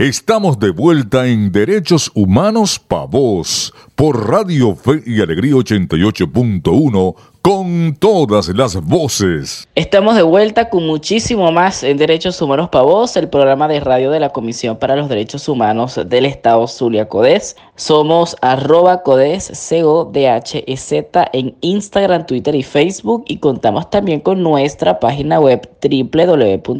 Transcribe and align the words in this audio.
Estamos 0.00 0.58
de 0.58 0.70
vuelta 0.70 1.26
en 1.26 1.52
Derechos 1.52 2.10
Humanos 2.14 2.78
Pa' 2.78 3.04
Vos 3.04 3.74
por 3.94 4.30
Radio 4.30 4.74
Fe 4.74 5.02
y 5.04 5.20
Alegría 5.20 5.52
88.1 5.52 7.14
con 7.42 7.94
todas 7.96 8.48
las 8.48 8.82
voces. 8.82 9.68
Estamos 9.74 10.16
de 10.16 10.22
vuelta 10.22 10.70
con 10.70 10.86
muchísimo 10.86 11.52
más 11.52 11.82
en 11.82 11.98
Derechos 11.98 12.40
Humanos 12.40 12.70
Pa' 12.70 12.80
Vos, 12.80 13.14
el 13.18 13.28
programa 13.28 13.68
de 13.68 13.80
radio 13.80 14.10
de 14.10 14.20
la 14.20 14.30
Comisión 14.30 14.78
para 14.78 14.96
los 14.96 15.10
Derechos 15.10 15.46
Humanos 15.50 16.00
del 16.06 16.24
Estado 16.24 16.66
Zulia 16.66 17.06
Codes. 17.06 17.56
Somos 17.76 18.38
arroba 18.40 19.02
Codes, 19.02 19.50
c 19.52 19.84
o 19.84 20.06
d 20.06 20.28
h 20.30 20.64
e 20.66 20.76
z 20.78 21.28
en 21.34 21.54
Instagram, 21.60 22.24
Twitter 22.24 22.54
y 22.54 22.62
Facebook 22.62 23.24
y 23.28 23.36
contamos 23.36 23.90
también 23.90 24.20
con 24.20 24.42
nuestra 24.42 24.98
página 24.98 25.38
web 25.40 25.68
www.codes.org. 25.82 26.70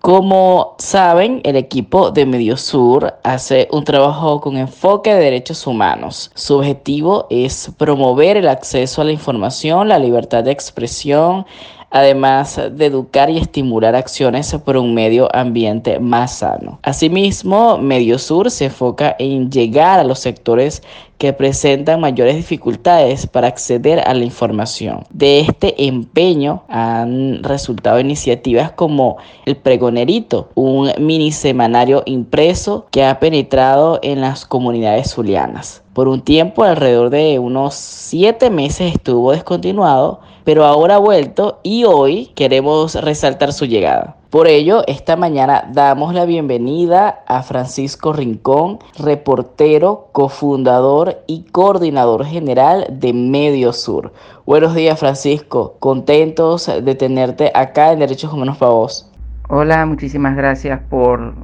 Como 0.00 0.76
saben, 0.78 1.42
el 1.44 1.56
equipo 1.56 2.10
de 2.10 2.24
Mediosur 2.24 3.18
hace 3.22 3.68
un 3.70 3.84
trabajo 3.84 4.40
con 4.40 4.56
enfoque 4.56 5.12
de 5.12 5.20
derechos 5.20 5.66
humanos. 5.66 6.30
Su 6.34 6.56
objetivo 6.56 7.26
es 7.28 7.70
promover 7.76 8.38
el 8.38 8.48
acceso 8.48 9.02
a 9.02 9.04
la 9.04 9.12
información, 9.12 9.88
la 9.88 9.98
libertad 9.98 10.42
de 10.42 10.52
expresión, 10.52 11.44
además 11.90 12.58
de 12.72 12.86
educar 12.86 13.28
y 13.28 13.36
estimular 13.36 13.94
acciones 13.94 14.56
por 14.64 14.78
un 14.78 14.94
medio 14.94 15.28
ambiente 15.36 15.98
más 16.00 16.38
sano. 16.38 16.78
Asimismo, 16.82 17.76
Mediosur 17.76 18.50
se 18.50 18.66
enfoca 18.66 19.14
en 19.18 19.50
llegar 19.50 20.00
a 20.00 20.04
los 20.04 20.20
sectores 20.20 20.82
que 21.20 21.34
presentan 21.34 22.00
mayores 22.00 22.34
dificultades 22.34 23.26
para 23.26 23.46
acceder 23.46 24.00
a 24.08 24.14
la 24.14 24.24
información. 24.24 25.04
De 25.10 25.40
este 25.40 25.86
empeño 25.86 26.62
han 26.66 27.42
resultado 27.42 28.00
iniciativas 28.00 28.72
como 28.72 29.18
el 29.44 29.58
Pregonerito, 29.58 30.48
un 30.54 30.90
mini 30.98 31.30
semanario 31.30 32.02
impreso 32.06 32.86
que 32.90 33.04
ha 33.04 33.20
penetrado 33.20 33.98
en 34.02 34.22
las 34.22 34.46
comunidades 34.46 35.10
zulianas. 35.12 35.82
Por 35.92 36.08
un 36.08 36.22
tiempo, 36.22 36.64
alrededor 36.64 37.10
de 37.10 37.38
unos 37.38 37.74
siete 37.74 38.48
meses 38.48 38.94
estuvo 38.94 39.32
descontinuado, 39.32 40.20
pero 40.44 40.64
ahora 40.64 40.94
ha 40.94 40.98
vuelto 40.98 41.60
y 41.62 41.84
hoy 41.84 42.30
queremos 42.34 42.94
resaltar 42.94 43.52
su 43.52 43.66
llegada. 43.66 44.16
Por 44.30 44.46
ello, 44.46 44.84
esta 44.86 45.16
mañana 45.16 45.64
damos 45.72 46.14
la 46.14 46.24
bienvenida 46.24 47.24
a 47.26 47.42
Francisco 47.42 48.12
Rincón, 48.12 48.78
reportero, 48.96 50.06
cofundador 50.12 51.16
y 51.26 51.46
coordinador 51.50 52.24
general 52.24 52.86
de 52.92 53.12
Medio 53.12 53.72
Sur. 53.72 54.12
Buenos 54.46 54.76
días, 54.76 55.00
Francisco. 55.00 55.74
Contentos 55.80 56.70
de 56.80 56.94
tenerte 56.94 57.50
acá 57.56 57.90
en 57.90 57.98
Derechos 57.98 58.32
Humanos 58.32 58.56
para 58.58 58.70
Vos. 58.70 59.10
Hola, 59.48 59.84
muchísimas 59.84 60.36
gracias 60.36 60.78
por 60.88 61.34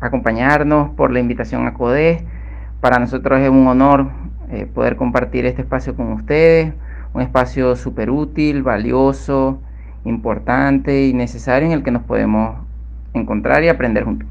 acompañarnos, 0.00 0.92
por 0.94 1.10
la 1.10 1.20
invitación 1.20 1.66
a 1.66 1.74
CODES. 1.74 2.22
Para 2.80 2.98
nosotros 2.98 3.38
es 3.40 3.50
un 3.50 3.66
honor 3.66 4.12
eh, 4.50 4.64
poder 4.64 4.96
compartir 4.96 5.44
este 5.44 5.60
espacio 5.60 5.94
con 5.94 6.14
ustedes, 6.14 6.72
un 7.12 7.20
espacio 7.20 7.76
súper 7.76 8.10
útil, 8.10 8.62
valioso 8.62 9.58
importante 10.04 11.06
y 11.06 11.12
necesario 11.12 11.66
en 11.66 11.72
el 11.72 11.82
que 11.82 11.90
nos 11.90 12.02
podemos 12.02 12.56
encontrar 13.14 13.64
y 13.64 13.68
aprender 13.68 14.04
juntos. 14.04 14.28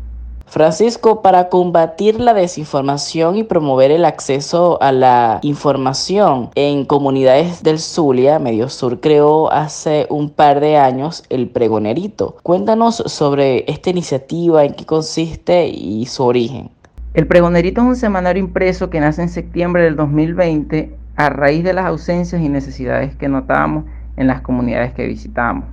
Francisco, 0.50 1.22
para 1.22 1.48
combatir 1.50 2.20
la 2.20 2.34
desinformación 2.34 3.36
y 3.36 3.44
promover 3.44 3.92
el 3.92 4.04
acceso 4.04 4.82
a 4.82 4.92
la 4.92 5.40
información 5.44 6.50
en 6.56 6.86
comunidades 6.86 7.62
del 7.62 7.78
Zulia, 7.78 8.40
Medio 8.40 8.68
Sur 8.68 9.00
creó 9.00 9.52
hace 9.52 10.08
un 10.10 10.32
par 10.32 10.60
de 10.60 10.78
años 10.78 11.24
el 11.30 11.50
Pregonerito. 11.50 12.38
Cuéntanos 12.42 12.96
sobre 13.06 13.64
esta 13.72 13.92
iniciativa, 13.92 14.64
en 14.66 14.74
qué 14.74 14.88
consiste 14.88 15.68
y 15.68 16.08
su 16.08 16.24
origen. 16.24 16.72
El 17.14 17.28
Pregonerito 17.28 17.82
es 17.82 17.88
un 17.88 17.96
semanario 17.96 18.42
impreso 18.42 18.90
que 18.90 19.00
nace 19.00 19.22
en 19.22 19.30
septiembre 19.30 19.84
del 19.84 19.96
2020 19.96 20.96
a 21.16 21.30
raíz 21.30 21.64
de 21.64 21.74
las 21.74 21.86
ausencias 21.86 22.42
y 22.42 22.50
necesidades 22.50 23.16
que 23.16 23.30
notábamos 23.30 23.84
en 24.20 24.28
las 24.28 24.42
comunidades 24.42 24.94
que 24.94 25.08
visitamos. 25.08 25.64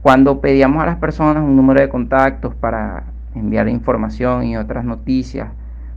Cuando 0.00 0.40
pedíamos 0.40 0.82
a 0.82 0.86
las 0.86 0.96
personas 0.96 1.44
un 1.44 1.54
número 1.54 1.80
de 1.82 1.90
contactos 1.90 2.54
para 2.54 3.04
enviar 3.34 3.68
información 3.68 4.44
y 4.44 4.56
otras 4.56 4.86
noticias 4.86 5.50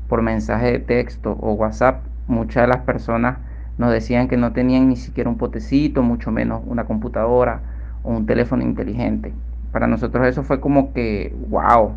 por 0.10 0.22
mensaje 0.22 0.74
de 0.74 0.80
texto 0.80 1.38
o 1.40 1.54
WhatsApp, 1.54 2.04
muchas 2.28 2.64
de 2.64 2.68
las 2.68 2.80
personas 2.80 3.38
nos 3.78 3.90
decían 3.90 4.28
que 4.28 4.36
no 4.36 4.52
tenían 4.52 4.90
ni 4.90 4.98
siquiera 4.98 5.30
un 5.30 5.38
potecito, 5.38 6.04
mucho 6.04 6.30
menos 6.30 6.62
una 6.68 6.84
computadora 6.84 7.62
o 8.04 8.12
un 8.12 8.26
teléfono 8.26 8.62
inteligente. 8.62 9.32
Para 9.72 9.88
nosotros 9.88 10.28
eso 10.28 10.44
fue 10.44 10.60
como 10.60 10.92
que, 10.92 11.34
wow, 11.48 11.94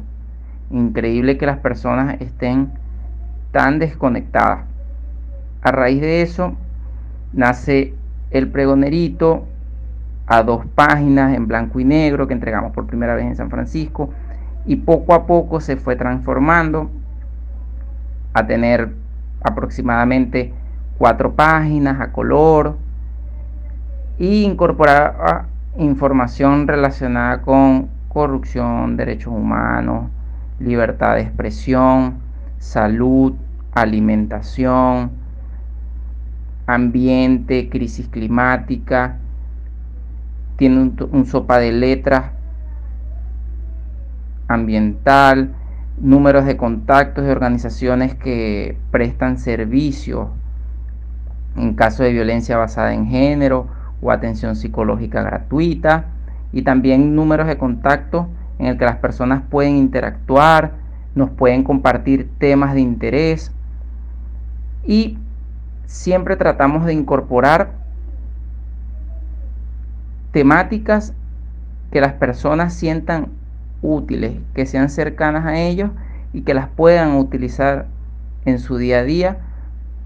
increíble 0.70 1.36
que 1.36 1.46
las 1.46 1.58
personas 1.58 2.20
estén 2.20 2.70
tan 3.50 3.80
desconectadas. 3.80 4.66
A 5.62 5.72
raíz 5.72 6.00
de 6.00 6.22
eso 6.22 6.54
nace 7.32 7.94
el 8.32 8.48
pregonerito 8.48 9.46
a 10.26 10.42
dos 10.42 10.64
páginas 10.74 11.34
en 11.34 11.46
blanco 11.46 11.80
y 11.80 11.84
negro 11.84 12.26
que 12.26 12.34
entregamos 12.34 12.72
por 12.72 12.86
primera 12.86 13.14
vez 13.14 13.26
en 13.26 13.36
San 13.36 13.50
Francisco 13.50 14.10
y 14.64 14.76
poco 14.76 15.14
a 15.14 15.26
poco 15.26 15.60
se 15.60 15.76
fue 15.76 15.96
transformando 15.96 16.90
a 18.32 18.46
tener 18.46 18.92
aproximadamente 19.42 20.54
cuatro 20.98 21.34
páginas 21.34 22.00
a 22.00 22.12
color 22.12 22.76
y 24.18 24.44
incorporar 24.44 25.46
información 25.76 26.68
relacionada 26.68 27.42
con 27.42 27.88
corrupción, 28.08 28.96
derechos 28.96 29.32
humanos, 29.32 30.10
libertad 30.60 31.14
de 31.14 31.22
expresión, 31.22 32.18
salud, 32.58 33.34
alimentación, 33.74 35.10
ambiente, 36.66 37.68
crisis 37.68 38.08
climática, 38.08 39.18
tiene 40.56 40.92
un, 41.10 41.26
sopa 41.26 41.58
de 41.58 41.72
letras 41.72 42.32
ambiental, 44.48 45.54
números 45.98 46.44
de 46.44 46.56
contactos 46.56 47.24
de 47.24 47.32
organizaciones 47.32 48.14
que 48.14 48.76
prestan 48.90 49.38
servicios 49.38 50.28
en 51.56 51.74
caso 51.74 52.02
de 52.02 52.12
violencia 52.12 52.56
basada 52.56 52.94
en 52.94 53.06
género 53.06 53.66
o 54.00 54.10
atención 54.10 54.56
psicológica 54.56 55.22
gratuita 55.22 56.06
y 56.52 56.62
también 56.62 57.14
números 57.14 57.46
de 57.46 57.58
contacto 57.58 58.28
en 58.58 58.66
el 58.66 58.78
que 58.78 58.84
las 58.84 58.96
personas 58.96 59.42
pueden 59.48 59.76
interactuar, 59.76 60.72
nos 61.14 61.30
pueden 61.30 61.62
compartir 61.62 62.30
temas 62.38 62.74
de 62.74 62.80
interés 62.80 63.52
y 64.84 65.18
siempre 65.86 66.36
tratamos 66.36 66.84
de 66.86 66.94
incorporar 66.94 67.72
temáticas 70.32 71.12
que 71.90 72.00
las 72.00 72.14
personas 72.14 72.74
sientan 72.74 73.28
útiles, 73.82 74.32
que 74.54 74.66
sean 74.66 74.88
cercanas 74.88 75.44
a 75.44 75.58
ellos 75.58 75.90
y 76.32 76.42
que 76.42 76.54
las 76.54 76.68
puedan 76.68 77.16
utilizar 77.16 77.86
en 78.44 78.58
su 78.58 78.78
día 78.78 79.00
a 79.00 79.04
día 79.04 79.38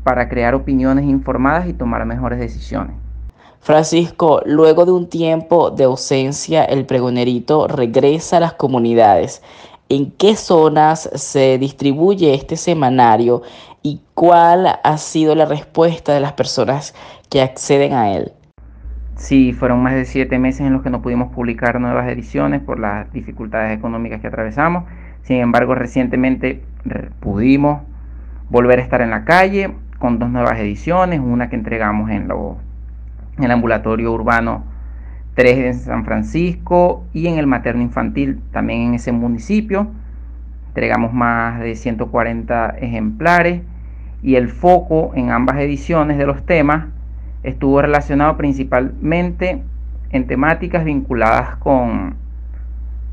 para 0.03 0.28
crear 0.28 0.54
opiniones 0.54 1.04
informadas 1.04 1.69
y 1.69 1.72
tomar 1.72 2.04
mejores 2.04 2.38
decisiones. 2.38 2.97
Francisco, 3.60 4.42
luego 4.44 4.84
de 4.84 4.92
un 4.92 5.09
tiempo 5.09 5.70
de 5.70 5.84
ausencia, 5.84 6.65
el 6.65 6.86
pregonerito 6.86 7.66
regresa 7.66 8.36
a 8.36 8.41
las 8.41 8.53
comunidades. 8.53 9.42
¿En 9.88 10.10
qué 10.12 10.34
zonas 10.34 11.08
se 11.14 11.58
distribuye 11.58 12.34
este 12.34 12.56
semanario 12.56 13.42
y 13.86 14.00
cuál 14.14 14.66
ha 14.82 14.98
sido 14.98 15.36
la 15.36 15.44
respuesta 15.44 16.12
de 16.12 16.19
las 16.19 16.32
personas 16.32 16.92
que 17.30 17.41
acceden 17.41 17.92
a 17.92 18.10
él. 18.10 18.32
Sí, 19.14 19.52
fueron 19.52 19.80
más 19.80 19.94
de 19.94 20.04
siete 20.04 20.41
meses 20.41 20.62
en 20.62 20.72
los 20.72 20.82
que 20.82 20.91
no 20.91 21.02
pudimos 21.02 21.32
publicar 21.32 21.80
nuevas 21.80 22.08
ediciones 22.08 22.60
por 22.62 22.80
las 22.80 23.12
dificultades 23.12 23.78
económicas 23.78 24.20
que 24.20 24.26
atravesamos. 24.26 24.84
Sin 25.22 25.36
embargo, 25.36 25.77
recientemente 25.77 26.65
pudimos 27.21 27.83
volver 28.50 28.80
a 28.80 28.83
estar 28.83 29.03
en 29.03 29.10
la 29.10 29.24
calle 29.24 29.72
con 30.00 30.18
dos 30.18 30.30
nuevas 30.30 30.59
ediciones, 30.59 31.21
una 31.21 31.48
que 31.48 31.54
entregamos 31.54 32.10
en, 32.10 32.28
en 33.38 33.44
el 33.44 33.50
ambulatorio 33.53 34.12
urbano 34.12 34.65
3 35.36 35.59
en 35.59 35.74
San 35.74 36.04
Francisco 36.06 37.04
y 37.12 37.27
en 37.27 37.38
el 37.38 37.47
materno 37.47 37.83
infantil 37.83 38.41
también 38.53 38.80
en 38.80 38.94
ese 38.94 39.12
municipio. 39.12 39.86
Entregamos 40.68 41.12
más 41.12 41.60
de 41.60 41.77
140 41.77 42.77
ejemplares 42.80 43.60
y 44.22 44.36
el 44.36 44.48
foco 44.48 45.12
en 45.15 45.30
ambas 45.30 45.59
ediciones 45.59 46.16
de 46.16 46.27
los 46.27 46.44
temas 46.47 46.86
estuvo 47.42 47.83
relacionado 47.83 48.38
principalmente 48.38 49.62
en 50.10 50.27
temáticas 50.27 50.84
vinculadas 50.84 51.56
con 51.56 52.16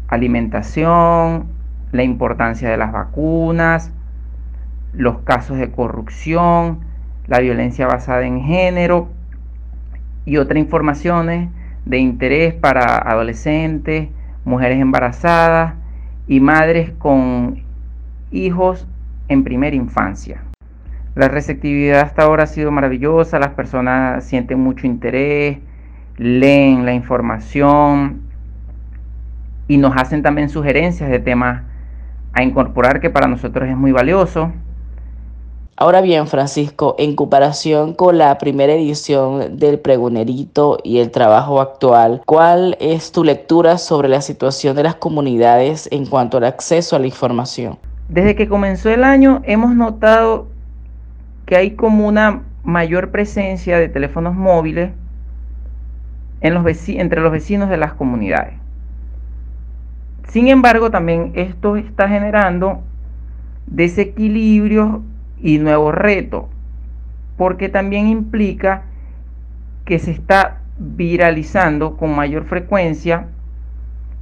alimentación, 0.08 1.48
la 1.92 2.04
importancia 2.04 2.70
de 2.70 2.78
las 2.78 2.94
vacunas, 2.94 3.92
los 4.94 5.20
casos 5.20 5.58
de 5.58 5.72
corrupción, 5.72 6.80
la 7.28 7.40
violencia 7.40 7.86
basada 7.86 8.26
en 8.26 8.42
género 8.42 9.10
y 10.26 10.38
otras 10.38 10.60
informaciones 10.60 11.50
de 11.86 11.98
interés 11.98 12.54
para 12.54 12.98
adolescentes, 12.98 14.10
mujeres 14.46 14.80
embarazadas 14.80 15.74
y 16.28 16.40
madres 16.40 16.92
con 16.98 17.64
hijos 18.32 18.88
en 19.28 19.44
primera 19.44 19.76
infancia. 19.76 20.42
La 21.16 21.28
receptividad 21.28 22.02
hasta 22.02 22.24
ahora 22.24 22.44
ha 22.44 22.48
sido 22.48 22.72
maravillosa, 22.72 23.38
las 23.38 23.52
personas 23.52 24.24
sienten 24.24 24.60
mucho 24.60 24.88
interés, 24.88 25.60
leen 26.18 26.86
la 26.86 26.94
información 26.94 28.22
y 29.68 29.78
nos 29.78 29.96
hacen 29.96 30.24
también 30.24 30.50
sugerencias 30.50 31.10
de 31.10 31.20
temas 31.20 31.64
a 32.34 32.44
incorporar 32.44 33.00
que 33.00 33.10
para 33.10 33.28
nosotros 33.28 33.70
es 33.70 33.78
muy 33.78 33.92
valioso. 33.92 34.52
Ahora 35.84 36.00
bien, 36.00 36.28
Francisco, 36.28 36.96
en 36.98 37.14
comparación 37.14 37.94
con 37.94 38.18
la 38.18 38.38
primera 38.38 38.72
edición 38.72 39.58
del 39.58 39.80
pregonerito 39.80 40.78
y 40.82 41.00
el 41.00 41.12
trabajo 41.12 41.60
actual, 41.60 42.22
¿cuál 42.26 42.78
es 42.80 43.12
tu 43.12 43.26
lectura 43.26 43.78
sobre 43.78 44.08
la 44.08 44.22
situación 44.22 44.78
de 44.78 44.84
las 44.84 44.96
comunidades 44.96 45.90
en 45.92 46.06
cuanto 46.06 46.38
al 46.38 46.46
acceso 46.46 46.96
a 46.96 47.00
la 47.00 47.08
información? 47.08 47.78
Desde 48.08 48.34
que 48.34 48.48
comenzó 48.48 48.92
el 48.92 49.04
año 49.04 49.42
hemos 49.44 49.76
notado 49.76 50.48
que 51.46 51.58
hay 51.58 51.72
como 51.72 52.08
una 52.08 52.44
mayor 52.64 53.12
presencia 53.12 53.78
de 53.78 53.90
teléfonos 53.90 54.36
móviles 54.36 54.92
entre 56.40 57.20
los 57.20 57.32
vecinos 57.34 57.70
de 57.70 57.76
las 57.76 57.92
comunidades. 57.92 58.54
Sin 60.30 60.48
embargo, 60.48 60.92
también 60.92 61.34
esto 61.36 61.76
está 61.76 62.08
generando 62.08 62.80
desequilibrios 63.68 65.02
y 65.44 65.60
nuevos 65.60 65.94
retos, 65.94 66.46
porque 67.38 67.70
también 67.70 68.08
implica 68.08 68.84
que 69.86 70.00
se 70.00 70.12
está 70.12 70.62
viralizando 70.80 71.98
con 71.98 72.16
mayor 72.16 72.46
frecuencia 72.46 73.28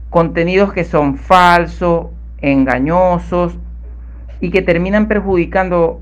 contenidos 0.09 0.73
que 0.73 0.83
son 0.83 1.15
falsos, 1.15 2.07
engañosos 2.39 3.57
y 4.41 4.49
que 4.49 4.63
terminan 4.63 5.07
perjudicando 5.07 6.01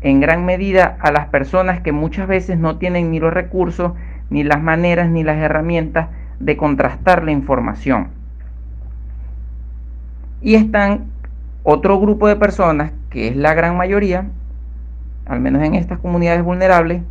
en 0.00 0.20
gran 0.20 0.46
medida 0.46 0.96
a 1.00 1.10
las 1.10 1.26
personas 1.26 1.80
que 1.80 1.92
muchas 1.92 2.28
veces 2.28 2.56
no 2.56 2.78
tienen 2.78 3.10
ni 3.10 3.18
los 3.18 3.34
recursos, 3.34 3.92
ni 4.30 4.44
las 4.44 4.62
maneras, 4.62 5.10
ni 5.10 5.24
las 5.24 5.36
herramientas 5.36 6.08
de 6.38 6.56
contrastar 6.56 7.24
la 7.24 7.32
información. 7.32 8.08
Y 10.40 10.54
están 10.54 11.06
otro 11.64 12.00
grupo 12.00 12.28
de 12.28 12.36
personas, 12.36 12.92
que 13.10 13.28
es 13.28 13.36
la 13.36 13.52
gran 13.52 13.76
mayoría, 13.76 14.30
al 15.26 15.40
menos 15.40 15.62
en 15.62 15.74
estas 15.74 15.98
comunidades 15.98 16.42
vulnerables, 16.42 17.02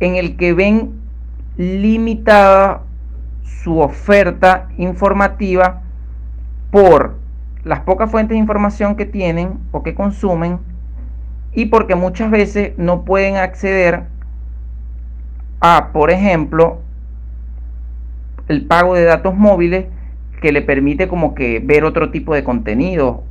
en 0.00 0.16
el 0.16 0.36
que 0.36 0.52
ven 0.52 0.92
limitada 1.56 2.82
su 3.42 3.80
oferta 3.80 4.68
informativa 4.76 5.82
por 6.70 7.16
las 7.64 7.80
pocas 7.80 8.10
fuentes 8.10 8.34
de 8.34 8.38
información 8.38 8.96
que 8.96 9.06
tienen 9.06 9.58
o 9.72 9.82
que 9.82 9.94
consumen 9.94 10.58
y 11.52 11.66
porque 11.66 11.94
muchas 11.94 12.30
veces 12.30 12.72
no 12.78 13.04
pueden 13.04 13.36
acceder 13.36 14.04
a, 15.60 15.90
por 15.92 16.10
ejemplo, 16.10 16.80
el 18.48 18.64
pago 18.64 18.94
de 18.94 19.04
datos 19.04 19.34
móviles 19.34 19.86
que 20.40 20.52
le 20.52 20.62
permite 20.62 21.08
como 21.08 21.34
que 21.34 21.60
ver 21.60 21.84
otro 21.84 22.10
tipo 22.10 22.34
de 22.34 22.44
contenido. 22.44 23.24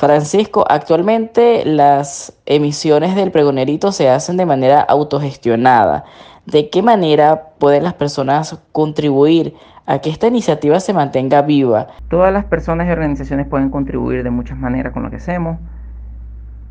Francisco, 0.00 0.64
actualmente 0.66 1.62
las 1.66 2.32
emisiones 2.46 3.14
del 3.14 3.30
pregonerito 3.30 3.92
se 3.92 4.08
hacen 4.08 4.38
de 4.38 4.46
manera 4.46 4.80
autogestionada. 4.80 6.06
¿De 6.46 6.70
qué 6.70 6.80
manera 6.80 7.50
pueden 7.58 7.84
las 7.84 7.92
personas 7.92 8.58
contribuir 8.72 9.52
a 9.84 9.98
que 9.98 10.08
esta 10.08 10.28
iniciativa 10.28 10.80
se 10.80 10.94
mantenga 10.94 11.42
viva? 11.42 11.88
Todas 12.08 12.32
las 12.32 12.46
personas 12.46 12.88
y 12.88 12.92
organizaciones 12.92 13.46
pueden 13.46 13.68
contribuir 13.68 14.22
de 14.22 14.30
muchas 14.30 14.56
maneras 14.56 14.94
con 14.94 15.02
lo 15.02 15.10
que 15.10 15.16
hacemos 15.16 15.58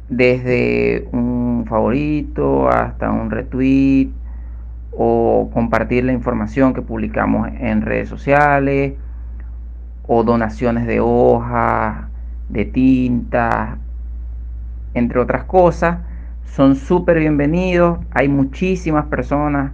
desde 0.09 1.07
un 1.11 1.65
favorito 1.69 2.67
hasta 2.67 3.11
un 3.11 3.29
retweet 3.29 4.09
o 4.91 5.51
compartir 5.53 6.03
la 6.03 6.13
información 6.13 6.73
que 6.73 6.81
publicamos 6.81 7.47
en 7.59 7.83
redes 7.83 8.09
sociales 8.09 8.95
o 10.07 10.23
donaciones 10.23 10.87
de 10.87 10.99
hojas, 10.99 12.08
de 12.49 12.65
tinta, 12.65 13.77
entre 14.93 15.19
otras 15.19 15.45
cosas, 15.45 15.99
son 16.45 16.75
súper 16.75 17.19
bienvenidos. 17.19 17.99
Hay 18.11 18.27
muchísimas 18.27 19.05
personas 19.05 19.71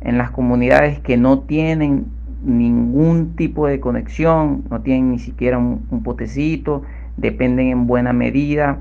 en 0.00 0.18
las 0.18 0.30
comunidades 0.30 0.98
que 1.00 1.16
no 1.16 1.40
tienen 1.40 2.06
ningún 2.42 3.36
tipo 3.36 3.66
de 3.66 3.80
conexión, 3.80 4.64
no 4.70 4.80
tienen 4.80 5.12
ni 5.12 5.18
siquiera 5.18 5.58
un, 5.58 5.86
un 5.90 6.02
potecito, 6.02 6.82
dependen 7.16 7.68
en 7.68 7.86
buena 7.86 8.12
medida 8.12 8.78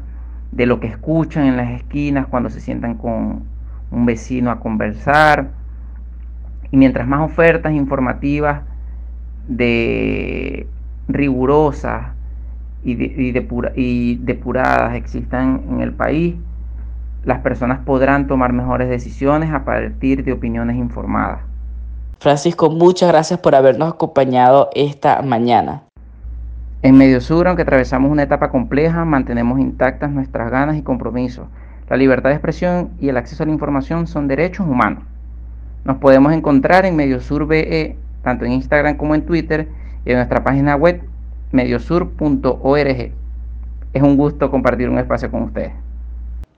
de 0.52 0.66
lo 0.66 0.80
que 0.80 0.88
escuchan 0.88 1.46
en 1.46 1.58
las 1.58 1.72
esquinas 1.72 2.28
cuando 2.28 2.50
se 2.50 2.60
sientan 2.60 2.96
con 2.96 3.44
un 3.92 4.06
vecino 4.06 4.52
a 4.52 4.60
conversar. 4.60 5.52
Y 6.72 6.78
mientras 6.78 7.08
más 7.08 7.22
ofertas 7.22 7.74
informativas 7.74 8.62
de 9.48 10.68
rigurosas 11.08 12.13
y, 12.84 12.92
y 13.76 14.16
depuradas 14.16 14.96
existan 14.96 15.64
en 15.70 15.82
el 15.82 15.94
país, 15.94 16.36
las 17.24 17.40
personas 17.40 17.80
podrán 17.86 18.28
tomar 18.28 18.52
mejores 18.52 18.90
decisiones 18.90 19.54
a 19.54 19.64
partir 19.64 20.24
de 20.24 20.34
opiniones 20.34 20.76
informadas. 20.76 21.40
Francisco, 22.20 22.70
muchas 22.70 23.10
gracias 23.10 23.40
por 23.40 23.56
habernos 23.56 23.94
acompañado 23.94 24.70
esta 24.74 25.22
mañana. 25.22 25.84
En 26.82 26.98
Medio 26.98 27.22
Sur, 27.22 27.48
aunque 27.48 27.62
atravesamos 27.62 28.12
una 28.12 28.24
etapa 28.24 28.50
compleja, 28.50 29.06
mantenemos 29.06 29.60
intactas 29.60 30.12
nuestras 30.12 30.52
ganas 30.52 30.76
y 30.76 30.82
compromisos. 30.82 31.48
La 31.90 31.98
libertad 31.98 32.30
de 32.30 32.36
expresión 32.36 32.92
y 33.00 33.10
el 33.10 33.18
acceso 33.18 33.44
a 33.44 33.46
la 33.46 33.54
información 33.54 34.08
son 34.08 34.28
derechos 34.28 34.68
humanos. 34.68 35.04
Nos 35.86 35.98
podemos 35.98 36.34
encontrar 36.34 36.86
en 36.86 36.96
Mediosur 36.96 37.46
BE, 37.46 37.98
tanto 38.22 38.46
en 38.46 38.54
Instagram 38.54 38.98
como 38.98 39.16
en 39.16 39.26
Twitter, 39.26 39.70
y 40.06 40.12
en 40.12 40.18
nuestra 40.18 40.44
página 40.44 40.76
web 40.76 41.02
mediosur.org. 41.54 43.12
Es 43.94 44.02
un 44.02 44.18
gusto 44.18 44.52
compartir 44.52 44.90
un 44.90 45.00
espacio 45.00 45.32
con 45.32 45.44
ustedes 45.44 45.72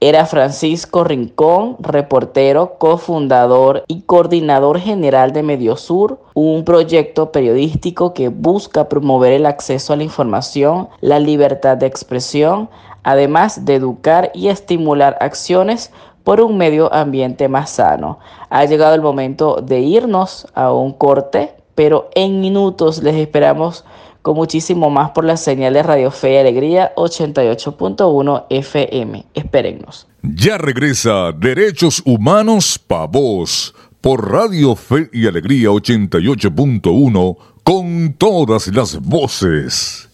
era 0.02 0.26
Francisco 0.26 1.04
Rincón, 1.04 1.78
reportero, 1.80 2.76
cofundador 2.78 3.86
y 3.88 4.02
coordinador 4.02 4.80
general 4.80 5.32
de 5.32 5.42
Mediosur, 5.42 6.20
un 6.34 6.66
proyecto 6.66 7.32
periodístico 7.32 8.14
que 8.14 8.28
busca 8.28 8.90
promover 8.90 9.32
el 9.32 9.46
acceso 9.46 9.94
a 9.94 9.96
la 9.96 10.04
información, 10.04 10.90
la 11.00 11.20
libertad 11.20 11.78
de 11.78 11.88
expresión, 11.88 12.70
además 13.04 13.66
de 13.66 13.76
educar 13.76 14.32
y 14.34 14.50
estimular 14.50 15.18
acciones 15.22 15.92
por 16.24 16.42
un 16.42 16.58
medio 16.58 16.94
ambiente 16.94 17.48
más 17.48 17.70
sano. 17.70 18.20
Ha 18.50 18.66
llegado 18.66 18.96
el 18.96 19.02
momento 19.02 19.62
de 19.62 19.80
irnos 19.80 20.46
a 20.56 20.74
un 20.74 20.92
corte, 20.92 21.56
pero 21.74 22.10
en 22.16 22.42
minutos 22.42 23.02
les 23.02 23.16
esperamos 23.16 23.86
con 24.26 24.36
muchísimo 24.38 24.90
más 24.90 25.12
por 25.12 25.24
la 25.24 25.38
señal 25.38 25.76
de 25.76 25.84
Radio 25.84 26.10
Fe 26.10 26.34
y 26.34 26.38
Alegría 26.38 26.92
88.1 26.96 28.46
FM. 28.50 29.24
Espérennos. 29.36 30.08
Ya 30.24 30.58
regresa 30.58 31.32
Derechos 31.32 32.02
Humanos 32.04 32.80
Pa' 32.80 33.06
Vos 33.06 33.76
por 34.02 34.32
Radio 34.32 34.76
Fe 34.76 35.12
y 35.14 35.28
Alegría 35.28 35.70
88.1 35.70 37.38
con 37.64 38.16
todas 38.18 38.66
las 38.70 39.00
voces. 39.00 40.10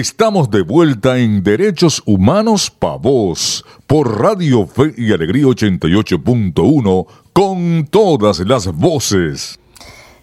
Estamos 0.00 0.50
de 0.50 0.62
vuelta 0.62 1.18
en 1.18 1.42
Derechos 1.42 2.02
Humanos 2.06 2.70
Pa' 2.70 2.96
Vos 2.96 3.66
por 3.86 4.18
Radio 4.18 4.66
Fe 4.66 4.94
y 4.96 5.12
Alegría 5.12 5.44
88.1 5.44 7.06
con 7.34 7.86
todas 7.86 8.38
las 8.38 8.74
voces. 8.74 9.58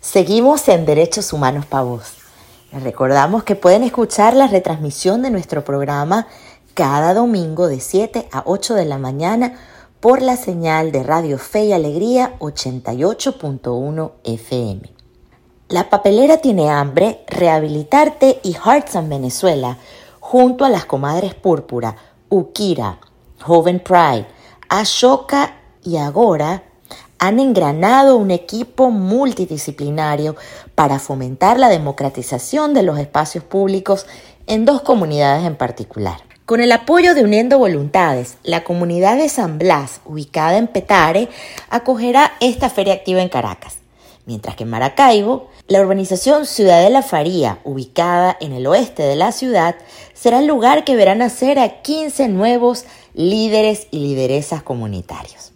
Seguimos 0.01 0.67
en 0.67 0.87
Derechos 0.87 1.31
Humanos 1.31 1.67
Pa' 1.67 1.83
Vos. 1.83 2.15
Les 2.73 2.81
recordamos 2.81 3.43
que 3.43 3.55
pueden 3.55 3.83
escuchar 3.83 4.35
la 4.35 4.47
retransmisión 4.47 5.21
de 5.21 5.29
nuestro 5.29 5.63
programa 5.63 6.25
cada 6.73 7.13
domingo 7.13 7.67
de 7.67 7.79
7 7.79 8.29
a 8.31 8.41
8 8.47 8.73
de 8.73 8.85
la 8.85 8.97
mañana 8.97 9.59
por 9.99 10.23
la 10.23 10.37
señal 10.37 10.91
de 10.91 11.03
Radio 11.03 11.37
Fe 11.37 11.65
y 11.65 11.73
Alegría 11.73 12.33
88.1 12.39 14.11
FM. 14.23 14.96
La 15.69 15.89
papelera 15.89 16.37
tiene 16.37 16.69
hambre, 16.69 17.25
Rehabilitarte 17.27 18.39
y 18.41 18.53
Hearts 18.53 18.95
en 18.95 19.09
Venezuela, 19.09 19.77
junto 20.21 20.63
a 20.63 20.69
las 20.69 20.85
comadres 20.85 21.35
Púrpura, 21.35 21.97
Ukira, 22.29 22.99
Joven 23.41 23.81
Pride, 23.81 24.27
Ashoka 24.69 25.55
y 25.83 25.97
Agora, 25.97 26.63
han 27.19 27.41
engranado 27.41 28.15
un 28.15 28.31
equipo 28.31 28.91
multidisciplinario 28.91 30.37
para 30.73 30.99
fomentar 30.99 31.59
la 31.59 31.67
democratización 31.67 32.73
de 32.73 32.83
los 32.83 32.97
espacios 32.97 33.43
públicos 33.43 34.05
en 34.45 34.63
dos 34.63 34.83
comunidades 34.83 35.43
en 35.43 35.57
particular. 35.57 36.21
Con 36.45 36.61
el 36.61 36.71
apoyo 36.71 37.13
de 37.13 37.25
Uniendo 37.25 37.59
Voluntades, 37.59 38.37
la 38.43 38.63
comunidad 38.63 39.17
de 39.17 39.27
San 39.27 39.57
Blas, 39.57 39.99
ubicada 40.05 40.55
en 40.55 40.67
Petare, 40.67 41.27
acogerá 41.69 42.31
esta 42.39 42.69
feria 42.69 42.93
activa 42.93 43.21
en 43.21 43.27
Caracas 43.27 43.76
mientras 44.27 44.55
que 44.57 44.63
en 44.63 44.69
Maracaibo, 44.69 45.47
la 45.67 45.81
urbanización 45.81 46.45
Ciudad 46.45 46.83
de 46.83 46.89
la 46.91 47.01
Faría, 47.01 47.59
ubicada 47.63 48.37
en 48.39 48.51
el 48.51 48.67
oeste 48.67 49.01
de 49.01 49.15
la 49.15 49.31
ciudad, 49.31 49.75
será 50.13 50.39
el 50.39 50.47
lugar 50.47 50.83
que 50.83 50.97
verá 50.97 51.15
nacer 51.15 51.57
a 51.57 51.81
15 51.81 52.27
nuevos 52.27 52.85
líderes 53.13 53.87
y 53.89 53.99
lideresas 53.99 54.61
comunitarios. 54.61 55.53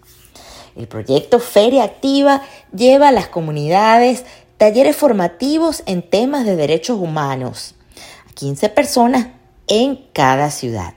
El 0.77 0.87
proyecto 0.87 1.39
Feria 1.39 1.83
Activa 1.83 2.43
lleva 2.73 3.09
a 3.09 3.11
las 3.11 3.27
comunidades 3.27 4.23
talleres 4.57 4.95
formativos 4.95 5.83
en 5.85 6.01
temas 6.01 6.45
de 6.45 6.55
derechos 6.55 6.97
humanos, 6.97 7.75
a 8.29 8.33
15 8.33 8.69
personas 8.69 9.27
en 9.67 9.97
cada 10.13 10.49
ciudad, 10.49 10.93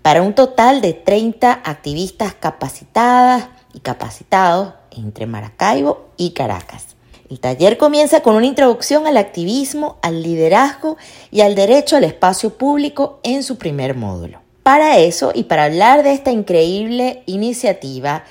para 0.00 0.22
un 0.22 0.34
total 0.34 0.80
de 0.80 0.94
30 0.94 1.52
activistas 1.64 2.32
capacitadas 2.32 3.48
y 3.74 3.80
capacitados 3.80 4.72
entre 4.90 5.26
Maracaibo 5.26 6.08
y 6.16 6.30
Caracas. 6.30 6.89
El 7.30 7.38
taller 7.38 7.78
comienza 7.78 8.22
con 8.22 8.34
una 8.34 8.46
introducción 8.46 9.06
al 9.06 9.16
activismo, 9.16 9.98
al 10.02 10.20
liderazgo 10.20 10.96
y 11.30 11.42
al 11.42 11.54
derecho 11.54 11.96
al 11.96 12.02
espacio 12.02 12.50
público 12.50 13.20
en 13.22 13.44
su 13.44 13.56
primer 13.56 13.94
módulo. 13.94 14.40
Para 14.64 14.98
eso 14.98 15.30
y 15.32 15.44
para 15.44 15.66
hablar 15.66 16.02
de 16.02 16.12
esta 16.12 16.32
increíble 16.32 17.22
iniciativa, 17.26 18.24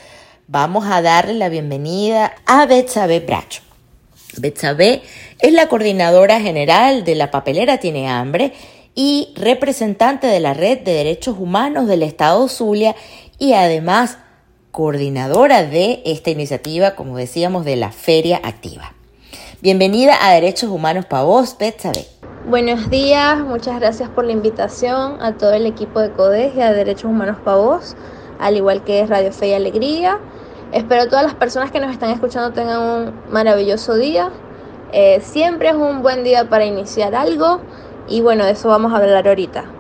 vamos 0.48 0.86
a 0.86 1.02
darle 1.02 1.36
la 1.36 1.48
bienvenida 1.48 2.34
a 2.46 2.66
Betsabe 2.66 3.22
Bracho. 3.22 3.62
Betsabe 4.36 5.02
es 5.40 5.54
la 5.54 5.70
coordinadora 5.70 6.42
general 6.42 7.06
de 7.06 7.16
La 7.16 7.32
Papelera 7.32 7.78
Tiene 7.78 8.10
Hambre 8.10 8.52
y 8.96 9.34
representante 9.38 10.28
de 10.28 10.42
la 10.42 10.54
Red 10.54 10.80
de 10.80 10.92
Derechos 10.92 11.38
Humanos 11.40 11.88
del 11.88 12.04
Estado 12.04 12.50
Zulia 12.50 12.98
y 13.38 13.54
además 13.54 14.18
coordinadora 14.72 15.64
de 15.64 16.02
esta 16.06 16.30
iniciativa, 16.30 16.96
como 16.96 17.18
decíamos, 17.18 17.66
de 17.66 17.76
la 17.76 17.92
Feria 17.92 18.40
Activa. 18.44 18.94
Bienvenida 19.62 20.14
a 20.22 20.34
Derechos 20.34 20.70
Humanos 20.70 21.06
para 21.06 21.24
vos, 21.24 21.58
Betsabe. 21.60 22.06
Buenos 22.48 22.90
días, 22.90 23.40
muchas 23.40 23.80
gracias 23.80 24.10
por 24.10 24.26
la 24.26 24.32
invitación 24.32 25.22
a 25.22 25.38
todo 25.38 25.54
el 25.54 25.66
equipo 25.66 26.00
de 26.00 26.12
CODES 26.12 26.56
y 26.56 26.62
a 26.62 26.72
Derechos 26.72 27.06
Humanos 27.06 27.38
para 27.44 27.58
vos, 27.58 27.96
al 28.40 28.58
igual 28.58 28.84
que 28.84 29.06
Radio 29.06 29.32
Fe 29.32 29.50
y 29.50 29.54
Alegría. 29.54 30.20
Espero 30.72 31.08
todas 31.08 31.24
las 31.24 31.36
personas 31.36 31.72
que 31.72 31.80
nos 31.80 31.92
están 31.92 32.12
escuchando 32.12 32.54
tengan 32.54 32.80
un 32.82 33.14
maravilloso 33.32 33.96
día. 33.96 34.32
Eh, 34.92 35.20
siempre 35.22 35.70
es 35.70 35.76
un 35.76 36.02
buen 36.02 36.24
día 36.24 36.48
para 36.48 36.66
iniciar 36.66 37.16
algo 37.16 37.62
y 38.08 38.22
bueno, 38.22 38.46
de 38.46 38.52
eso 38.52 38.70
vamos 38.70 38.94
a 38.94 38.98
hablar 38.98 39.28
ahorita. 39.28 39.79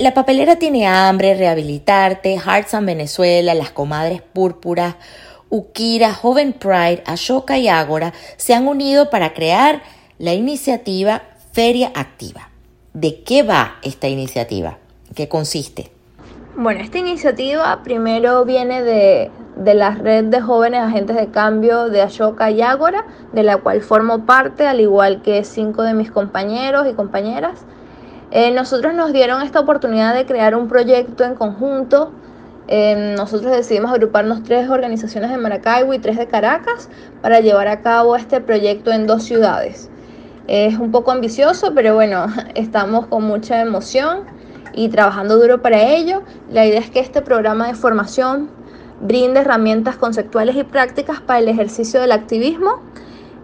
La 0.00 0.14
papelera 0.14 0.56
tiene 0.56 0.88
hambre, 0.88 1.36
rehabilitarte, 1.36 2.40
Hearts 2.40 2.74
and 2.74 2.88
Venezuela, 2.88 3.54
las 3.54 3.70
comadres 3.70 4.20
púrpuras, 4.20 4.96
Ukira, 5.48 6.12
Joven 6.12 6.54
Pride, 6.54 7.04
Ashoka 7.06 7.56
y 7.56 7.68
Ágora 7.68 8.12
se 8.36 8.52
han 8.52 8.66
unido 8.66 9.10
para 9.10 9.32
crear 9.32 9.80
la 10.18 10.34
iniciativa 10.34 11.22
Feria 11.52 11.92
Activa. 11.94 12.48
¿De 12.94 13.22
qué 13.22 13.44
va 13.44 13.76
esta 13.84 14.08
iniciativa? 14.08 14.78
¿Qué 15.14 15.28
consiste? 15.28 15.92
Bueno, 16.56 16.80
esta 16.80 16.98
iniciativa 16.98 17.80
primero 17.84 18.44
viene 18.44 18.82
de, 18.82 19.30
de, 19.54 19.74
la 19.74 19.90
red 19.90 20.24
de 20.24 20.40
jóvenes 20.40 20.80
agentes 20.80 21.14
de 21.14 21.28
cambio 21.28 21.90
de 21.90 22.02
Ashoka 22.02 22.50
y 22.50 22.60
Ágora, 22.60 23.06
de 23.32 23.44
la 23.44 23.58
cual 23.58 23.82
formo 23.82 24.26
parte, 24.26 24.66
al 24.66 24.80
igual 24.80 25.22
que 25.22 25.44
cinco 25.44 25.84
de 25.84 25.94
mis 25.94 26.10
compañeros 26.10 26.88
y 26.90 26.94
compañeras. 26.94 27.64
Eh, 28.34 28.50
nosotros 28.50 28.94
nos 28.94 29.12
dieron 29.12 29.42
esta 29.42 29.60
oportunidad 29.60 30.12
de 30.12 30.26
crear 30.26 30.56
un 30.56 30.66
proyecto 30.66 31.22
en 31.22 31.36
conjunto. 31.36 32.10
Eh, 32.66 33.14
nosotros 33.16 33.52
decidimos 33.52 33.92
agruparnos 33.92 34.42
tres 34.42 34.68
organizaciones 34.68 35.30
de 35.30 35.36
Maracaibo 35.36 35.94
y 35.94 36.00
tres 36.00 36.18
de 36.18 36.26
Caracas 36.26 36.88
para 37.22 37.38
llevar 37.38 37.68
a 37.68 37.80
cabo 37.80 38.16
este 38.16 38.40
proyecto 38.40 38.90
en 38.90 39.06
dos 39.06 39.22
ciudades. 39.22 39.88
Es 40.48 40.76
un 40.80 40.90
poco 40.90 41.12
ambicioso, 41.12 41.74
pero 41.76 41.94
bueno, 41.94 42.26
estamos 42.56 43.06
con 43.06 43.22
mucha 43.22 43.60
emoción 43.60 44.24
y 44.72 44.88
trabajando 44.88 45.38
duro 45.38 45.62
para 45.62 45.80
ello. 45.80 46.22
La 46.50 46.66
idea 46.66 46.80
es 46.80 46.90
que 46.90 46.98
este 46.98 47.22
programa 47.22 47.68
de 47.68 47.74
formación 47.74 48.50
brinde 49.00 49.42
herramientas 49.42 49.94
conceptuales 49.94 50.56
y 50.56 50.64
prácticas 50.64 51.20
para 51.20 51.38
el 51.38 51.46
ejercicio 51.46 52.00
del 52.00 52.10
activismo 52.10 52.80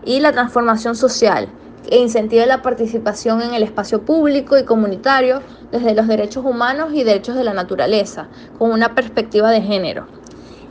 y 0.04 0.18
la 0.18 0.32
transformación 0.32 0.96
social 0.96 1.48
e 1.90 1.98
incentive 1.98 2.46
la 2.46 2.62
participación 2.62 3.42
en 3.42 3.54
el 3.54 3.62
espacio 3.62 4.02
público 4.02 4.56
y 4.56 4.64
comunitario 4.64 5.42
desde 5.70 5.94
los 5.94 6.06
derechos 6.06 6.44
humanos 6.44 6.92
y 6.94 7.04
derechos 7.04 7.36
de 7.36 7.44
la 7.44 7.52
naturaleza, 7.52 8.28
con 8.58 8.70
una 8.70 8.94
perspectiva 8.94 9.50
de 9.50 9.60
género. 9.60 10.06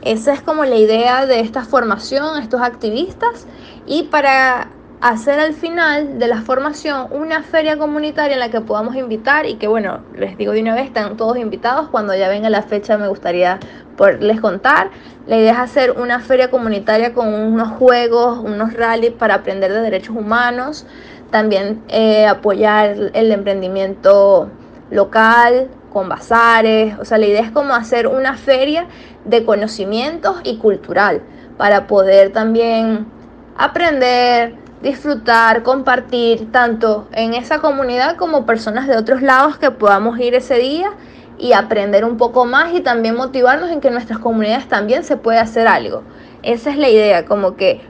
Esa 0.02 0.32
es 0.32 0.40
como 0.40 0.64
la 0.64 0.76
idea 0.76 1.26
de 1.26 1.40
esta 1.40 1.64
formación, 1.64 2.42
estos 2.42 2.62
activistas, 2.62 3.46
y 3.86 4.04
para 4.04 4.70
hacer 5.00 5.40
al 5.40 5.54
final 5.54 6.18
de 6.18 6.28
la 6.28 6.42
formación 6.42 7.06
una 7.10 7.42
feria 7.42 7.78
comunitaria 7.78 8.34
en 8.34 8.40
la 8.40 8.50
que 8.50 8.60
podamos 8.60 8.96
invitar 8.96 9.46
y 9.46 9.54
que 9.54 9.66
bueno, 9.66 10.00
les 10.14 10.36
digo 10.36 10.52
de 10.52 10.60
una 10.60 10.74
vez, 10.74 10.86
están 10.86 11.16
todos 11.16 11.38
invitados, 11.38 11.88
cuando 11.88 12.14
ya 12.14 12.28
venga 12.28 12.50
la 12.50 12.62
fecha 12.62 12.98
me 12.98 13.08
gustaría 13.08 13.58
poderles 13.96 14.40
contar. 14.40 14.90
La 15.26 15.36
idea 15.36 15.52
es 15.52 15.58
hacer 15.58 15.92
una 15.92 16.20
feria 16.20 16.50
comunitaria 16.50 17.14
con 17.14 17.32
unos 17.32 17.68
juegos, 17.78 18.38
unos 18.38 18.74
rallies 18.74 19.12
para 19.12 19.36
aprender 19.36 19.72
de 19.72 19.80
derechos 19.80 20.16
humanos, 20.16 20.86
también 21.30 21.82
eh, 21.88 22.26
apoyar 22.26 22.96
el 23.14 23.32
emprendimiento 23.32 24.50
local 24.90 25.68
con 25.92 26.08
bazares, 26.08 26.96
o 26.98 27.04
sea, 27.04 27.18
la 27.18 27.26
idea 27.26 27.40
es 27.40 27.50
como 27.50 27.74
hacer 27.74 28.06
una 28.06 28.36
feria 28.36 28.86
de 29.24 29.44
conocimientos 29.44 30.36
y 30.44 30.58
cultural 30.58 31.22
para 31.56 31.86
poder 31.86 32.32
también 32.32 33.06
aprender, 33.56 34.54
disfrutar, 34.82 35.62
compartir 35.62 36.50
tanto 36.52 37.08
en 37.12 37.34
esa 37.34 37.58
comunidad 37.58 38.16
como 38.16 38.46
personas 38.46 38.88
de 38.88 38.96
otros 38.96 39.22
lados 39.22 39.58
que 39.58 39.70
podamos 39.70 40.18
ir 40.18 40.34
ese 40.34 40.54
día 40.54 40.90
y 41.38 41.52
aprender 41.52 42.04
un 42.04 42.16
poco 42.16 42.44
más 42.44 42.72
y 42.74 42.80
también 42.80 43.16
motivarnos 43.16 43.70
en 43.70 43.80
que 43.80 43.88
en 43.88 43.94
nuestras 43.94 44.18
comunidades 44.18 44.68
también 44.68 45.04
se 45.04 45.16
puede 45.16 45.38
hacer 45.38 45.66
algo. 45.66 46.02
Esa 46.42 46.70
es 46.70 46.76
la 46.76 46.88
idea, 46.88 47.26
como 47.26 47.56
que 47.56 47.80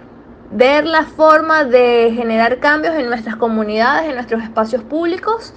ver 0.51 0.85
la 0.85 1.05
forma 1.05 1.65
de 1.65 2.13
generar 2.15 2.59
cambios 2.59 2.95
en 2.97 3.09
nuestras 3.09 3.37
comunidades, 3.37 4.09
en 4.09 4.15
nuestros 4.15 4.43
espacios 4.43 4.83
públicos 4.83 5.55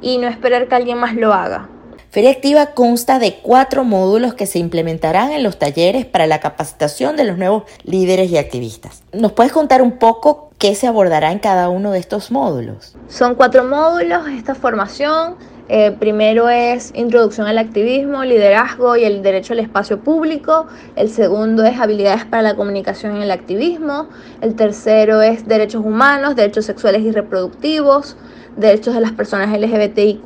y 0.00 0.18
no 0.18 0.28
esperar 0.28 0.68
que 0.68 0.74
alguien 0.74 0.98
más 0.98 1.14
lo 1.14 1.32
haga. 1.32 1.68
Feria 2.14 2.30
Activa 2.30 2.66
consta 2.66 3.18
de 3.18 3.40
cuatro 3.42 3.82
módulos 3.82 4.34
que 4.34 4.46
se 4.46 4.60
implementarán 4.60 5.32
en 5.32 5.42
los 5.42 5.58
talleres 5.58 6.06
para 6.06 6.28
la 6.28 6.38
capacitación 6.38 7.16
de 7.16 7.24
los 7.24 7.38
nuevos 7.38 7.64
líderes 7.82 8.30
y 8.30 8.38
activistas. 8.38 9.02
¿Nos 9.12 9.32
puedes 9.32 9.50
contar 9.50 9.82
un 9.82 9.98
poco 9.98 10.52
qué 10.56 10.76
se 10.76 10.86
abordará 10.86 11.32
en 11.32 11.40
cada 11.40 11.68
uno 11.68 11.90
de 11.90 11.98
estos 11.98 12.30
módulos? 12.30 12.94
Son 13.08 13.34
cuatro 13.34 13.64
módulos 13.64 14.28
esta 14.28 14.54
formación. 14.54 15.34
Eh, 15.68 15.90
primero 15.98 16.48
es 16.48 16.92
introducción 16.94 17.48
al 17.48 17.58
activismo, 17.58 18.22
liderazgo 18.22 18.94
y 18.94 19.02
el 19.02 19.24
derecho 19.24 19.52
al 19.52 19.58
espacio 19.58 19.98
público. 19.98 20.68
El 20.94 21.10
segundo 21.10 21.64
es 21.64 21.80
habilidades 21.80 22.24
para 22.24 22.44
la 22.44 22.54
comunicación 22.54 23.16
en 23.16 23.22
el 23.22 23.32
activismo. 23.32 24.08
El 24.40 24.54
tercero 24.54 25.20
es 25.20 25.48
derechos 25.48 25.84
humanos, 25.84 26.36
derechos 26.36 26.64
sexuales 26.64 27.02
y 27.02 27.10
reproductivos, 27.10 28.16
derechos 28.56 28.94
de 28.94 29.00
las 29.00 29.10
personas 29.10 29.50
LGBTIQ 29.50 30.24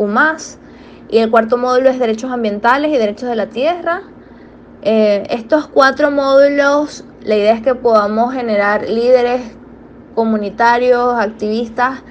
y 1.09 1.19
el 1.19 1.31
cuarto 1.31 1.57
módulo 1.57 1.91
es 1.91 1.99
derechos 1.99 2.31
ambientales 2.31 2.93
y 2.93 2.99
derechos 2.99 3.29
de 3.29 3.37
la 3.37 3.47
tierra. 3.47 4.03
Eh, 4.83 5.25
estos 5.31 5.67
cuatro 5.67 6.11
módulos, 6.11 7.05
la 7.23 7.37
idea 7.37 7.55
es 7.55 7.63
que 7.63 7.75
podamos 7.75 8.35
generar 8.35 8.89
líderes 8.89 9.57
comunitarios, 10.15 11.15
activistas 11.19 12.03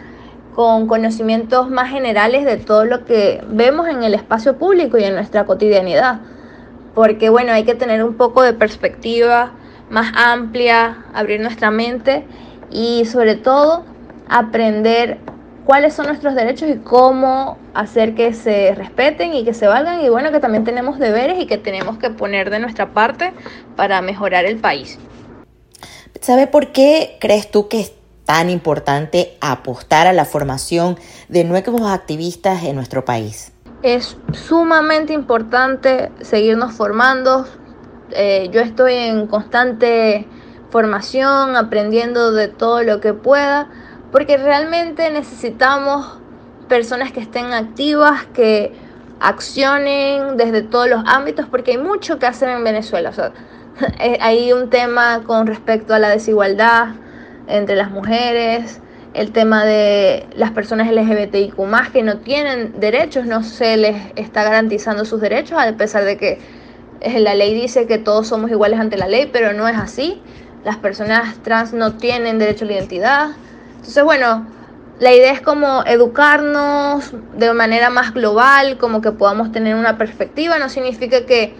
con 0.56 0.88
conocimientos 0.88 1.70
más 1.70 1.92
generales 1.92 2.44
de 2.44 2.58
todo 2.58 2.84
lo 2.84 3.06
que 3.06 3.44
vemos 3.48 3.88
en 3.88 4.02
el 4.02 4.16
espacio 4.16 4.58
público 4.58 4.98
y 4.98 5.04
en 5.04 5.14
nuestra 5.14 5.46
cotidianidad. 5.46 6.22
Porque 6.96 7.30
bueno, 7.30 7.52
hay 7.54 7.64
que 7.64 7.76
tener 7.76 8.04
un 8.04 8.16
poco 8.16 8.42
de 8.42 8.54
perspectiva 8.54 9.52
más 9.90 10.12
amplia, 10.16 11.06
abrir 11.14 11.40
nuestra 11.40 11.70
mente 11.70 12.26
y 12.72 13.06
sobre 13.06 13.36
todo 13.36 13.86
aprender 14.28 15.20
cuáles 15.68 15.94
son 15.94 16.08
nuestros 16.08 16.34
derechos 16.34 16.70
y 16.70 16.78
cómo 16.78 17.58
hacer 17.74 18.16
que 18.16 18.34
se 18.34 18.74
respeten 18.74 19.34
y 19.34 19.44
que 19.44 19.54
se 19.54 19.68
valgan 19.68 20.00
y 20.00 20.08
bueno, 20.08 20.32
que 20.32 20.40
también 20.40 20.64
tenemos 20.64 20.98
deberes 20.98 21.42
y 21.42 21.46
que 21.46 21.58
tenemos 21.58 21.98
que 21.98 22.10
poner 22.10 22.50
de 22.50 22.60
nuestra 22.60 22.94
parte 22.94 23.34
para 23.76 24.02
mejorar 24.02 24.46
el 24.46 24.60
país. 24.60 24.98
¿Sabe 26.22 26.48
por 26.48 26.72
qué 26.72 27.18
crees 27.20 27.52
tú 27.52 27.68
que 27.68 27.82
es 27.82 27.92
tan 28.24 28.50
importante 28.50 29.38
apostar 29.42 30.08
a 30.08 30.14
la 30.14 30.24
formación 30.24 30.98
de 31.28 31.44
nuevos 31.44 31.82
activistas 31.82 32.64
en 32.64 32.78
nuestro 32.78 33.04
país? 33.04 33.52
Es 33.84 34.16
sumamente 34.32 35.12
importante 35.12 36.12
seguirnos 36.22 36.76
formando. 36.76 37.46
Eh, 38.12 38.48
yo 38.54 38.62
estoy 38.62 38.94
en 38.94 39.28
constante 39.28 40.26
formación, 40.70 41.58
aprendiendo 41.58 42.32
de 42.32 42.48
todo 42.48 42.84
lo 42.84 43.02
que 43.02 43.14
pueda 43.14 43.70
porque 44.12 44.38
realmente 44.38 45.10
necesitamos 45.12 46.20
personas 46.68 47.12
que 47.12 47.20
estén 47.20 47.54
activas, 47.54 48.26
que 48.34 48.72
accionen 49.20 50.38
desde 50.38 50.62
todos 50.62 50.90
los 50.90 51.04
ámbitos, 51.06 51.48
porque 51.48 51.72
hay 51.72 51.78
mucho 51.78 52.20
que 52.20 52.26
hacer 52.26 52.50
en 52.50 52.64
Venezuela. 52.64 53.10
O 53.10 53.14
sea, 53.14 53.32
eh, 54.00 54.18
hay 54.22 54.54
un 54.54 54.70
tema 54.70 55.24
con 55.26 55.48
respecto 55.48 55.94
a 55.94 56.00
la 56.00 56.10
desigualdad 56.10 56.90
entre 57.48 57.76
las 57.76 57.92
mujeres, 57.92 58.82
el 59.14 59.32
tema 59.32 59.66
de 59.66 60.28
las 60.36 60.52
personas 60.52 60.92
LGBTIQ 60.92 61.56
que 61.92 62.04
no 62.04 62.18
tienen 62.18 62.80
derechos, 62.80 63.26
no 63.26 63.42
se 63.42 63.78
les 63.78 63.96
está 64.16 64.44
garantizando 64.44 65.06
sus 65.06 65.22
derechos, 65.22 65.58
a 65.60 65.72
pesar 65.74 66.04
de 66.04 66.18
que 66.18 66.40
eh, 67.02 67.20
la 67.20 67.34
ley 67.34 67.54
dice 67.60 67.88
que 67.88 67.98
todos 67.98 68.28
somos 68.28 68.52
iguales 68.52 68.80
ante 68.80 68.98
la 68.98 69.08
ley, 69.08 69.30
pero 69.32 69.54
no 69.54 69.68
es 69.68 69.78
así. 69.78 70.22
Las 70.64 70.78
personas 70.78 71.42
trans 71.44 71.74
no 71.74 71.94
tienen 71.94 72.40
derecho 72.40 72.66
a 72.66 72.68
la 72.68 72.74
identidad. 72.74 73.30
Entonces, 73.78 74.04
bueno, 74.04 74.46
la 75.00 75.14
idea 75.14 75.32
es 75.32 75.42
como 75.42 75.84
educarnos 75.86 77.12
de 77.36 77.54
manera 77.54 77.90
más 77.90 78.14
global, 78.14 78.78
como 78.78 79.02
que 79.02 79.12
podamos 79.12 79.52
tener 79.52 79.76
una 79.76 79.98
perspectiva. 79.98 80.58
No 80.58 80.70
significa 80.70 81.26
que, 81.26 81.56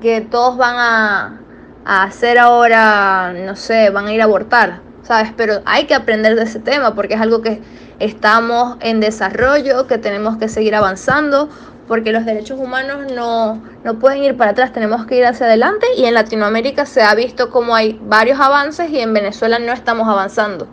que 0.00 0.20
todos 0.22 0.56
van 0.56 0.76
a, 0.76 1.40
a 1.84 2.02
hacer 2.04 2.38
ahora, 2.38 3.32
no 3.34 3.56
sé, 3.56 3.90
van 3.90 4.06
a 4.06 4.12
ir 4.12 4.20
a 4.20 4.24
abortar, 4.24 4.80
¿sabes? 5.02 5.32
Pero 5.36 5.60
hay 5.66 5.84
que 5.84 5.94
aprender 5.94 6.34
de 6.36 6.44
ese 6.44 6.58
tema 6.58 6.94
porque 6.94 7.14
es 7.14 7.20
algo 7.20 7.42
que 7.42 7.60
estamos 7.98 8.76
en 8.80 9.00
desarrollo, 9.00 9.86
que 9.86 9.98
tenemos 9.98 10.38
que 10.38 10.48
seguir 10.48 10.74
avanzando, 10.74 11.50
porque 11.86 12.12
los 12.12 12.24
derechos 12.24 12.58
humanos 12.58 13.12
no, 13.12 13.62
no, 13.84 13.98
pueden 13.98 14.24
ir 14.24 14.36
para 14.36 14.52
atrás, 14.52 14.72
tenemos 14.72 15.04
que 15.04 15.18
ir 15.18 15.26
hacia 15.26 15.46
adelante 15.46 15.86
y 15.96 16.06
en 16.06 16.14
Latinoamérica 16.14 16.86
se 16.86 17.02
ha 17.02 17.14
visto 17.14 17.50
como 17.50 17.74
hay 17.74 18.00
varios 18.02 18.40
avances 18.40 18.90
y 18.90 19.00
en 19.00 19.12
Venezuela 19.12 19.58
no 19.58 19.72
estamos 19.72 20.08
avanzando 20.08 20.66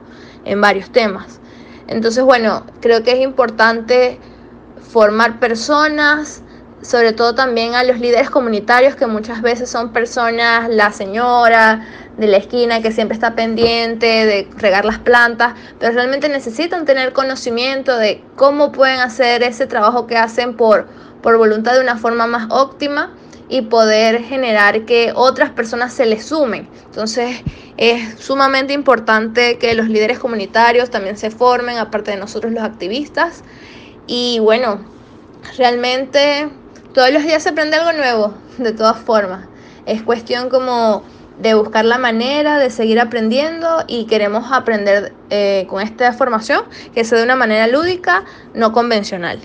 en 0.45 0.61
varios 0.61 0.91
temas. 0.91 1.39
Entonces, 1.87 2.23
bueno, 2.23 2.65
creo 2.79 3.03
que 3.03 3.11
es 3.11 3.19
importante 3.19 4.19
formar 4.91 5.39
personas, 5.39 6.41
sobre 6.81 7.13
todo 7.13 7.35
también 7.35 7.75
a 7.75 7.83
los 7.83 7.99
líderes 7.99 8.29
comunitarios, 8.29 8.95
que 8.95 9.07
muchas 9.07 9.41
veces 9.41 9.69
son 9.69 9.91
personas, 9.91 10.69
la 10.69 10.91
señora 10.91 11.85
de 12.17 12.27
la 12.27 12.37
esquina 12.37 12.81
que 12.81 12.91
siempre 12.91 13.15
está 13.15 13.35
pendiente 13.35 14.05
de 14.05 14.49
regar 14.57 14.85
las 14.85 14.99
plantas, 14.99 15.53
pero 15.79 15.93
realmente 15.93 16.29
necesitan 16.29 16.85
tener 16.85 17.13
conocimiento 17.13 17.97
de 17.97 18.23
cómo 18.35 18.71
pueden 18.71 18.99
hacer 18.99 19.43
ese 19.43 19.67
trabajo 19.67 20.07
que 20.07 20.17
hacen 20.17 20.55
por, 20.55 20.87
por 21.21 21.37
voluntad 21.37 21.73
de 21.73 21.81
una 21.81 21.97
forma 21.97 22.27
más 22.27 22.47
óptima 22.49 23.11
y 23.51 23.63
poder 23.63 24.23
generar 24.23 24.85
que 24.85 25.11
otras 25.13 25.51
personas 25.51 25.93
se 25.93 26.05
les 26.05 26.25
sumen. 26.25 26.69
Entonces 26.85 27.43
es 27.75 28.17
sumamente 28.17 28.71
importante 28.71 29.57
que 29.57 29.73
los 29.73 29.89
líderes 29.89 30.19
comunitarios 30.19 30.89
también 30.89 31.17
se 31.17 31.31
formen, 31.31 31.77
aparte 31.77 32.11
de 32.11 32.17
nosotros 32.17 32.53
los 32.53 32.63
activistas. 32.63 33.43
Y 34.07 34.39
bueno, 34.39 34.79
realmente 35.57 36.49
todos 36.93 37.11
los 37.11 37.23
días 37.23 37.43
se 37.43 37.49
aprende 37.49 37.75
algo 37.75 37.91
nuevo, 37.91 38.33
de 38.57 38.71
todas 38.71 38.97
formas. 38.97 39.47
Es 39.85 40.01
cuestión 40.01 40.49
como 40.49 41.03
de 41.37 41.53
buscar 41.53 41.83
la 41.83 41.97
manera 41.97 42.57
de 42.57 42.69
seguir 42.69 43.01
aprendiendo 43.01 43.83
y 43.85 44.05
queremos 44.05 44.49
aprender 44.53 45.11
eh, 45.29 45.65
con 45.67 45.81
esta 45.81 46.13
formación 46.13 46.63
que 46.93 47.03
sea 47.03 47.17
de 47.17 47.25
una 47.25 47.35
manera 47.35 47.67
lúdica, 47.67 48.23
no 48.53 48.71
convencional. 48.71 49.39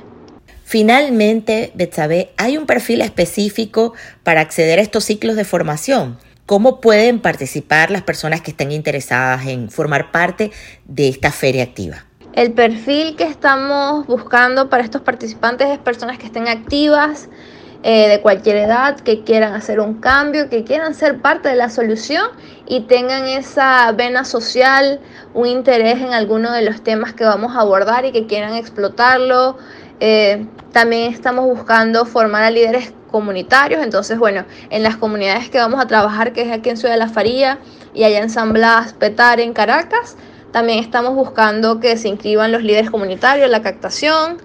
Finalmente, 0.69 1.71
Betsabe, 1.77 2.33
¿hay 2.37 2.59
un 2.59 2.67
perfil 2.67 3.01
específico 3.01 3.95
para 4.25 4.41
acceder 4.41 4.81
a 4.81 4.83
estos 4.83 5.05
ciclos 5.05 5.37
de 5.37 5.45
formación? 5.45 6.19
¿Cómo 6.45 6.81
pueden 6.81 7.21
participar 7.21 7.93
las 7.93 8.03
personas 8.03 8.41
que 8.41 8.51
estén 8.51 8.73
interesadas 8.73 9.47
en 9.47 9.71
formar 9.71 10.11
parte 10.11 10.51
de 10.85 11.09
esta 11.09 11.31
feria 11.31 11.63
activa? 11.63 12.05
El 12.33 12.53
perfil 12.53 13.15
que 13.15 13.23
estamos 13.23 14.09
buscando 14.09 14.69
para 14.69 14.83
estos 14.83 15.03
participantes 15.03 15.69
es 15.69 15.79
personas 15.79 16.19
que 16.19 16.27
estén 16.27 16.49
activas, 16.49 17.29
eh, 17.85 18.09
de 18.09 18.21
cualquier 18.21 18.57
edad, 18.57 18.99
que 18.99 19.23
quieran 19.23 19.55
hacer 19.55 19.79
un 19.79 20.01
cambio, 20.01 20.49
que 20.49 20.65
quieran 20.65 20.95
ser 20.95 21.23
parte 21.23 21.49
de 21.49 21.55
la 21.55 21.71
solución 21.71 22.27
y 22.67 22.81
tengan 22.81 23.29
esa 23.29 23.93
vena 23.93 24.25
social, 24.25 24.99
un 25.33 25.47
interés 25.47 26.01
en 26.01 26.13
alguno 26.13 26.51
de 26.51 26.63
los 26.63 26.83
temas 26.83 27.13
que 27.13 27.23
vamos 27.23 27.55
a 27.55 27.61
abordar 27.61 28.05
y 28.05 28.11
que 28.11 28.27
quieran 28.27 28.55
explotarlo, 28.55 29.59
eh, 30.01 30.47
también 30.73 31.13
estamos 31.13 31.45
buscando 31.47 32.05
formar 32.05 32.43
a 32.43 32.51
líderes 32.51 32.93
comunitarios, 33.11 33.83
entonces 33.83 34.19
bueno, 34.19 34.45
en 34.71 34.83
las 34.83 34.97
comunidades 34.97 35.49
que 35.49 35.59
vamos 35.59 35.81
a 35.81 35.87
trabajar, 35.87 36.33
que 36.33 36.43
es 36.43 36.53
aquí 36.53 36.71
en 36.71 36.77
Ciudad 36.77 36.95
de 36.95 36.99
la 36.99 37.09
Faría 37.09 37.59
y 37.95 38.05
allá 38.05 38.19
en 38.19 38.31
San 38.31 38.53
Blas, 38.53 38.93
Petar, 38.93 39.41
en 39.41 39.53
Caracas, 39.53 40.17
también 40.53 40.79
estamos 40.81 41.15
buscando 41.15 41.81
que 41.81 41.97
se 41.97 42.09
inscriban 42.09 42.53
los 42.53 42.63
líderes 42.63 42.91
comunitarios, 42.91 43.49
la 43.49 43.63
captación 43.63 44.39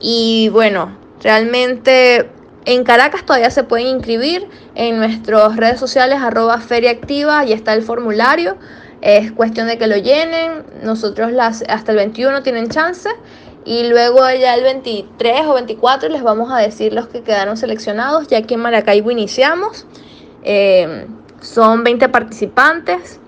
y 0.00 0.48
bueno, 0.50 0.96
realmente 1.22 2.30
en 2.66 2.84
Caracas 2.84 3.24
todavía 3.24 3.50
se 3.50 3.64
pueden 3.64 3.86
inscribir 3.86 4.46
en 4.74 4.98
nuestras 4.98 5.56
redes 5.56 5.80
sociales 5.80 6.20
arroba 6.20 6.58
feria 6.60 6.90
activa, 6.90 7.44
y 7.44 7.52
está 7.52 7.72
el 7.72 7.82
formulario. 7.82 8.56
Es 9.00 9.32
cuestión 9.32 9.66
de 9.66 9.78
que 9.78 9.86
lo 9.86 9.96
llenen. 9.96 10.64
Nosotros 10.82 11.32
las, 11.32 11.64
hasta 11.68 11.92
el 11.92 11.98
21 11.98 12.42
tienen 12.42 12.68
chance 12.68 13.08
y 13.64 13.84
luego 13.84 14.20
ya 14.30 14.54
el 14.54 14.62
23 14.62 15.42
o 15.46 15.54
24 15.54 16.08
les 16.08 16.22
vamos 16.22 16.50
a 16.50 16.58
decir 16.58 16.92
los 16.92 17.08
que 17.08 17.22
quedaron 17.22 17.56
seleccionados. 17.56 18.28
Ya 18.28 18.38
aquí 18.38 18.54
en 18.54 18.60
Maracaibo 18.60 19.10
iniciamos. 19.10 19.86
Eh, 20.42 21.06
son 21.40 21.84
20 21.84 22.08
participantes. 22.08 23.20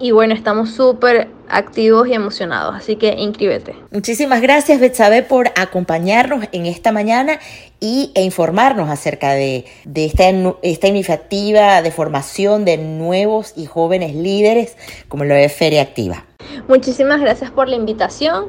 Y 0.00 0.10
bueno, 0.10 0.34
estamos 0.34 0.70
súper 0.70 1.28
activos 1.48 2.08
y 2.08 2.14
emocionados, 2.14 2.74
así 2.74 2.96
que 2.96 3.14
inscríbete. 3.14 3.76
Muchísimas 3.92 4.40
gracias 4.40 4.80
Betsabe 4.80 5.22
por 5.22 5.52
acompañarnos 5.56 6.46
en 6.50 6.66
esta 6.66 6.90
mañana 6.90 7.38
y, 7.78 8.10
e 8.14 8.22
informarnos 8.22 8.90
acerca 8.90 9.32
de, 9.32 9.64
de 9.84 10.04
esta, 10.06 10.24
esta 10.62 10.88
iniciativa 10.88 11.80
de 11.80 11.90
formación 11.92 12.64
de 12.64 12.76
nuevos 12.78 13.52
y 13.56 13.66
jóvenes 13.66 14.16
líderes 14.16 14.76
como 15.08 15.24
lo 15.24 15.36
es 15.36 15.52
Feria 15.52 15.82
Activa. 15.82 16.24
Muchísimas 16.66 17.20
gracias 17.20 17.50
por 17.52 17.68
la 17.68 17.76
invitación. 17.76 18.46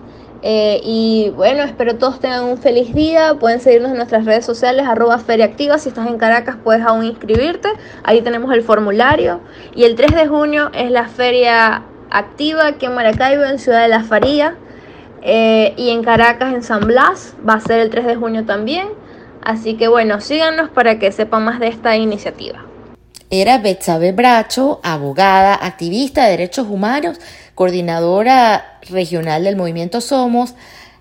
Eh, 0.48 0.80
y 0.84 1.32
bueno, 1.36 1.64
espero 1.64 1.96
todos 1.96 2.20
tengan 2.20 2.44
un 2.44 2.60
feliz 2.60 2.94
día. 2.94 3.34
Pueden 3.40 3.60
seguirnos 3.60 3.90
en 3.90 3.98
nuestras 3.98 4.26
redes 4.26 4.46
sociales, 4.46 4.86
arroba 4.88 5.18
Feria 5.18 5.46
Activa. 5.46 5.80
Si 5.80 5.90
estás 5.90 6.08
en 6.08 6.20
Caracas, 6.20 6.56
puedes 6.64 6.84
aún 6.86 7.04
inscribirte. 7.04 7.68
Ahí 8.04 8.22
tenemos 8.22 8.54
el 8.54 8.62
formulario. 8.62 9.40
Y 9.74 9.86
el 9.86 9.96
3 9.96 10.14
de 10.14 10.28
junio 10.28 10.70
es 10.76 10.92
la 10.92 11.08
Feria 11.08 11.82
Activa 12.12 12.68
aquí 12.68 12.86
en 12.86 12.94
Maracaibo, 12.94 13.44
en 13.44 13.58
Ciudad 13.58 13.82
de 13.82 13.88
la 13.88 14.04
Faría. 14.04 14.56
Eh, 15.24 15.74
y 15.78 15.90
en 15.90 16.04
Caracas, 16.04 16.54
en 16.54 16.62
San 16.62 16.82
Blas, 16.82 17.36
va 17.48 17.54
a 17.54 17.60
ser 17.60 17.80
el 17.80 17.90
3 17.90 18.06
de 18.06 18.16
junio 18.16 18.46
también. 18.46 18.90
Así 19.42 19.78
que 19.78 19.88
bueno, 19.88 20.22
síganos 20.22 20.70
para 20.70 21.00
que 21.00 21.12
sepan 21.12 21.44
más 21.44 21.60
de 21.60 21.70
esta 21.70 21.98
iniciativa. 21.98 22.65
Era 23.30 23.58
Betsabe 23.58 24.12
Bracho, 24.12 24.80
abogada, 24.84 25.56
activista 25.56 26.26
de 26.26 26.32
derechos 26.32 26.68
humanos 26.68 27.20
coordinadora 27.56 28.80
regional 28.90 29.44
del 29.44 29.56
movimiento 29.56 30.00
Somos 30.02 30.54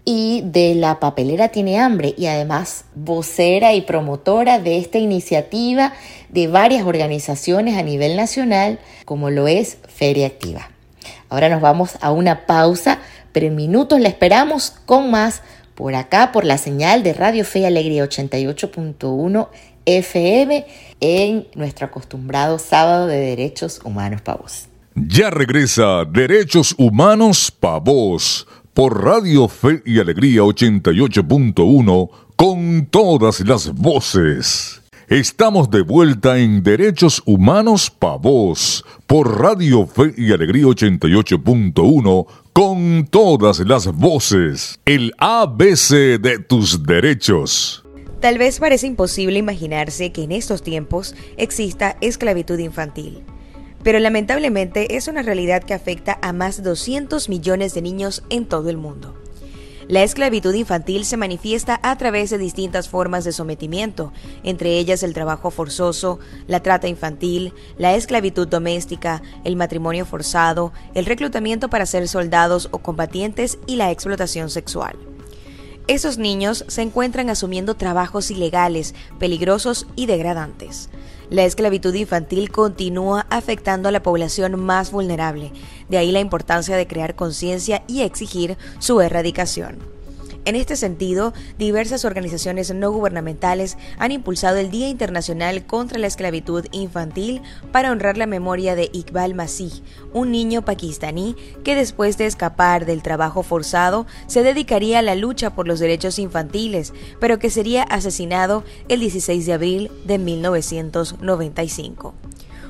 y 0.04 0.42
de 0.44 0.74
la 0.74 1.00
papelera 1.00 1.48
Tiene 1.48 1.80
Hambre 1.80 2.14
y 2.16 2.26
además 2.26 2.84
vocera 2.94 3.74
y 3.74 3.82
promotora 3.82 4.58
de 4.58 4.78
esta 4.78 4.98
iniciativa 4.98 5.92
de 6.28 6.46
varias 6.46 6.86
organizaciones 6.86 7.76
a 7.76 7.82
nivel 7.82 8.16
nacional 8.16 8.78
como 9.04 9.30
lo 9.30 9.48
es 9.48 9.78
Feria 9.88 10.26
Activa. 10.26 10.70
Ahora 11.28 11.48
nos 11.48 11.60
vamos 11.60 11.98
a 12.00 12.12
una 12.12 12.46
pausa, 12.46 13.00
pero 13.32 13.46
en 13.46 13.56
minutos 13.56 14.00
la 14.00 14.08
esperamos 14.08 14.70
con 14.86 15.10
más 15.10 15.42
por 15.74 15.94
acá 15.94 16.32
por 16.32 16.44
la 16.44 16.58
señal 16.58 17.02
de 17.02 17.14
Radio 17.14 17.44
Fe 17.44 17.60
y 17.60 17.64
Alegría 17.64 18.04
88.1 18.04 19.48
FM 19.86 20.66
en 21.00 21.46
nuestro 21.54 21.86
acostumbrado 21.86 22.58
sábado 22.58 23.06
de 23.06 23.18
Derechos 23.18 23.80
Humanos 23.84 24.20
para 24.22 24.38
Vos. 24.38 24.68
Ya 24.94 25.30
regresa 25.30 26.04
Derechos 26.04 26.74
Humanos 26.78 27.50
Pa' 27.50 27.78
Vos 27.78 28.46
por 28.72 29.04
Radio 29.04 29.48
Fe 29.48 29.82
y 29.84 29.98
Alegría 29.98 30.42
88.1 30.42 32.10
con 32.36 32.86
todas 32.90 33.40
las 33.40 33.72
voces. 33.74 34.80
Estamos 35.08 35.70
de 35.70 35.82
vuelta 35.82 36.38
en 36.38 36.62
Derechos 36.62 37.22
Humanos 37.26 37.90
Pa' 37.90 38.16
Voz 38.16 38.84
por 39.06 39.38
Radio 39.38 39.86
Fe 39.86 40.14
y 40.16 40.32
Alegría 40.32 40.64
88.1 40.64 42.26
con 42.54 43.06
todas 43.10 43.60
las 43.60 43.86
voces. 43.88 44.80
El 44.86 45.12
ABC 45.18 46.20
de 46.20 46.38
tus 46.38 46.82
derechos. 46.84 47.83
Tal 48.24 48.38
vez 48.38 48.58
parece 48.58 48.86
imposible 48.86 49.38
imaginarse 49.38 50.10
que 50.10 50.22
en 50.22 50.32
estos 50.32 50.62
tiempos 50.62 51.14
exista 51.36 51.98
esclavitud 52.00 52.58
infantil 52.58 53.22
pero 53.82 53.98
lamentablemente 53.98 54.96
es 54.96 55.08
una 55.08 55.20
realidad 55.20 55.62
que 55.62 55.74
afecta 55.74 56.18
a 56.22 56.32
más 56.32 56.56
de 56.56 56.62
200 56.62 57.28
millones 57.28 57.74
de 57.74 57.82
niños 57.82 58.22
en 58.30 58.46
todo 58.46 58.70
el 58.70 58.78
mundo. 58.78 59.14
La 59.88 60.02
esclavitud 60.02 60.54
infantil 60.54 61.04
se 61.04 61.18
manifiesta 61.18 61.78
a 61.82 61.98
través 61.98 62.30
de 62.30 62.38
distintas 62.38 62.88
formas 62.88 63.24
de 63.24 63.32
sometimiento, 63.32 64.10
entre 64.42 64.78
ellas 64.78 65.02
el 65.02 65.12
trabajo 65.12 65.50
forzoso, 65.50 66.18
la 66.46 66.60
trata 66.60 66.88
infantil, 66.88 67.52
la 67.76 67.94
esclavitud 67.94 68.48
doméstica, 68.48 69.20
el 69.44 69.56
matrimonio 69.56 70.06
forzado, 70.06 70.72
el 70.94 71.04
reclutamiento 71.04 71.68
para 71.68 71.84
ser 71.84 72.08
soldados 72.08 72.70
o 72.70 72.78
combatientes 72.78 73.58
y 73.66 73.76
la 73.76 73.90
explotación 73.90 74.48
sexual. 74.48 74.96
Esos 75.86 76.16
niños 76.16 76.64
se 76.68 76.80
encuentran 76.80 77.28
asumiendo 77.28 77.74
trabajos 77.74 78.30
ilegales, 78.30 78.94
peligrosos 79.18 79.86
y 79.96 80.06
degradantes. 80.06 80.88
La 81.28 81.44
esclavitud 81.44 81.92
infantil 81.94 82.50
continúa 82.50 83.26
afectando 83.28 83.90
a 83.90 83.92
la 83.92 84.02
población 84.02 84.58
más 84.58 84.90
vulnerable, 84.90 85.52
de 85.90 85.98
ahí 85.98 86.10
la 86.10 86.20
importancia 86.20 86.76
de 86.76 86.86
crear 86.86 87.14
conciencia 87.14 87.84
y 87.86 88.00
exigir 88.00 88.56
su 88.78 89.02
erradicación. 89.02 89.93
En 90.46 90.56
este 90.56 90.76
sentido, 90.76 91.32
diversas 91.58 92.04
organizaciones 92.04 92.74
no 92.74 92.90
gubernamentales 92.90 93.78
han 93.98 94.12
impulsado 94.12 94.58
el 94.58 94.70
Día 94.70 94.90
Internacional 94.90 95.64
contra 95.64 95.98
la 95.98 96.06
Esclavitud 96.06 96.66
Infantil 96.70 97.40
para 97.72 97.90
honrar 97.90 98.18
la 98.18 98.26
memoria 98.26 98.74
de 98.74 98.90
Iqbal 98.92 99.34
Masih, 99.34 99.82
un 100.12 100.30
niño 100.30 100.62
pakistaní 100.62 101.34
que 101.64 101.74
después 101.74 102.18
de 102.18 102.26
escapar 102.26 102.84
del 102.84 103.02
trabajo 103.02 103.42
forzado 103.42 104.06
se 104.26 104.42
dedicaría 104.42 104.98
a 104.98 105.02
la 105.02 105.14
lucha 105.14 105.54
por 105.54 105.66
los 105.66 105.80
derechos 105.80 106.18
infantiles, 106.18 106.92
pero 107.20 107.38
que 107.38 107.48
sería 107.48 107.82
asesinado 107.82 108.64
el 108.88 109.00
16 109.00 109.46
de 109.46 109.52
abril 109.54 109.90
de 110.04 110.18
1995. 110.18 112.14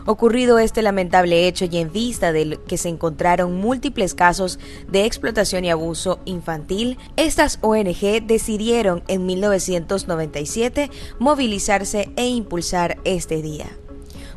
Ocurrido 0.07 0.59
este 0.59 0.83
lamentable 0.83 1.49
hecho 1.49 1.65
y 1.65 1.79
en 1.79 1.91
vista 1.91 2.31
de 2.33 2.59
que 2.69 2.77
se 2.77 2.91
encontraron 2.91 3.57
múltiples 3.57 4.15
casos 4.15 4.59
de 4.87 5.07
explotación 5.07 5.65
y 5.65 5.71
abuso 5.71 6.21
infantil, 6.27 6.99
estas 7.17 7.59
ONG 7.63 8.23
decidieron 8.27 9.03
en 9.09 9.25
1997 9.25 10.91
movilizarse 11.19 12.11
e 12.17 12.27
impulsar 12.27 12.99
este 13.05 13.41
día. 13.41 13.67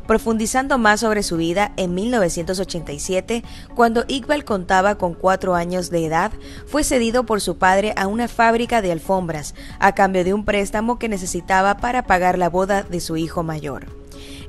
Profundizando 0.06 0.78
más 0.78 1.00
sobre 1.00 1.22
su 1.22 1.36
vida, 1.36 1.74
en 1.76 1.94
1987, 1.94 3.44
cuando 3.74 4.06
Iqbal 4.08 4.46
contaba 4.46 4.94
con 4.96 5.12
cuatro 5.12 5.54
años 5.54 5.90
de 5.90 6.06
edad, 6.06 6.32
fue 6.66 6.82
cedido 6.82 7.24
por 7.24 7.42
su 7.42 7.58
padre 7.58 7.92
a 7.94 8.06
una 8.06 8.26
fábrica 8.26 8.80
de 8.80 8.90
alfombras, 8.90 9.54
a 9.78 9.94
cambio 9.94 10.24
de 10.24 10.32
un 10.32 10.46
préstamo 10.46 10.98
que 10.98 11.10
necesitaba 11.10 11.76
para 11.76 12.04
pagar 12.06 12.38
la 12.38 12.48
boda 12.48 12.84
de 12.84 13.00
su 13.00 13.18
hijo 13.18 13.42
mayor. 13.42 13.97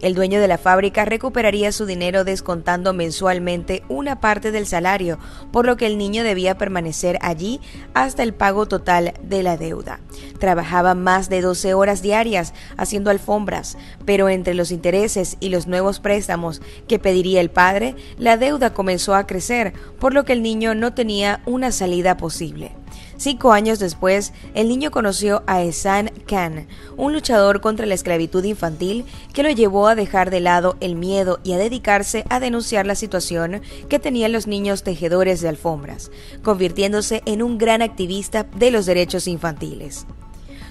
El 0.01 0.15
dueño 0.15 0.39
de 0.39 0.47
la 0.47 0.57
fábrica 0.57 1.03
recuperaría 1.03 1.73
su 1.73 1.85
dinero 1.85 2.23
descontando 2.23 2.93
mensualmente 2.93 3.83
una 3.89 4.21
parte 4.21 4.51
del 4.51 4.65
salario, 4.65 5.19
por 5.51 5.65
lo 5.65 5.75
que 5.75 5.87
el 5.87 5.97
niño 5.97 6.23
debía 6.23 6.57
permanecer 6.57 7.19
allí 7.21 7.59
hasta 7.93 8.23
el 8.23 8.33
pago 8.33 8.65
total 8.65 9.13
de 9.21 9.43
la 9.43 9.57
deuda. 9.57 9.99
Trabajaba 10.39 10.95
más 10.95 11.29
de 11.29 11.41
12 11.41 11.73
horas 11.73 12.01
diarias 12.01 12.53
haciendo 12.77 13.09
alfombras, 13.09 13.77
pero 14.05 14.29
entre 14.29 14.53
los 14.53 14.71
intereses 14.71 15.35
y 15.41 15.49
los 15.49 15.67
nuevos 15.67 15.99
préstamos 15.99 16.61
que 16.87 16.97
pediría 16.97 17.41
el 17.41 17.49
padre, 17.49 17.95
la 18.17 18.37
deuda 18.37 18.73
comenzó 18.73 19.15
a 19.15 19.27
crecer, 19.27 19.73
por 19.99 20.13
lo 20.13 20.23
que 20.23 20.33
el 20.33 20.41
niño 20.41 20.75
no 20.75 20.93
tenía 20.93 21.41
una 21.45 21.73
salida 21.73 22.15
posible. 22.15 22.71
Cinco 23.19 23.51
años 23.51 23.79
después, 23.79 24.31
el 24.53 24.69
niño 24.69 24.91
conoció 24.91 25.43
a 25.45 25.61
Esan 25.61 26.09
Khan, 26.25 26.67
un 26.95 27.11
luchador 27.11 27.59
contra 27.59 27.85
la 27.85 27.93
esclavitud 27.93 28.45
infantil 28.45 29.03
que 29.33 29.43
lo 29.43 29.49
llevó 29.49 29.89
a 29.89 29.95
dejar 29.95 30.29
de 30.29 30.39
lado 30.39 30.77
el 30.79 30.95
miedo 30.95 31.41
y 31.43 31.51
a 31.51 31.57
dedicarse 31.57 32.23
a 32.29 32.39
denunciar 32.39 32.87
la 32.87 32.95
situación 32.95 33.61
que 33.89 33.99
tenían 33.99 34.31
los 34.31 34.47
niños 34.47 34.83
tejedores 34.83 35.41
de 35.41 35.49
alfombras, 35.49 36.11
convirtiéndose 36.43 37.21
en 37.25 37.43
un 37.43 37.57
gran 37.57 37.81
activista 37.81 38.45
de 38.55 38.71
los 38.71 38.85
derechos 38.85 39.27
infantiles. 39.27 40.05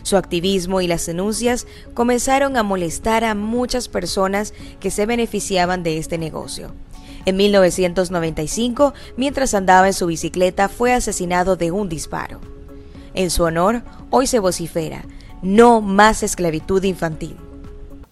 Su 0.03 0.17
activismo 0.17 0.81
y 0.81 0.87
las 0.87 1.05
denuncias 1.05 1.67
comenzaron 1.93 2.57
a 2.57 2.63
molestar 2.63 3.25
a 3.25 3.35
muchas 3.35 3.89
personas 3.89 4.55
que 4.81 4.91
se 4.91 5.05
beneficiaban 5.05 5.83
de 5.83 5.99
este 5.99 6.17
negocio. 6.17 6.73
En 7.29 7.37
1995, 7.37 8.95
mientras 9.19 9.53
andaba 9.53 9.87
en 9.87 9.93
su 9.93 10.07
bicicleta, 10.07 10.71
fue 10.71 10.95
asesinado 10.95 11.57
de 11.57 11.71
un 11.71 11.91
disparo. 11.91 12.41
En 13.13 13.29
su 13.29 13.43
honor, 13.43 13.83
hoy 14.09 14.27
se 14.27 14.39
vocifera, 14.39 15.05
no 15.43 15.83
más 15.83 16.23
esclavitud 16.23 16.83
infantil. 16.85 17.37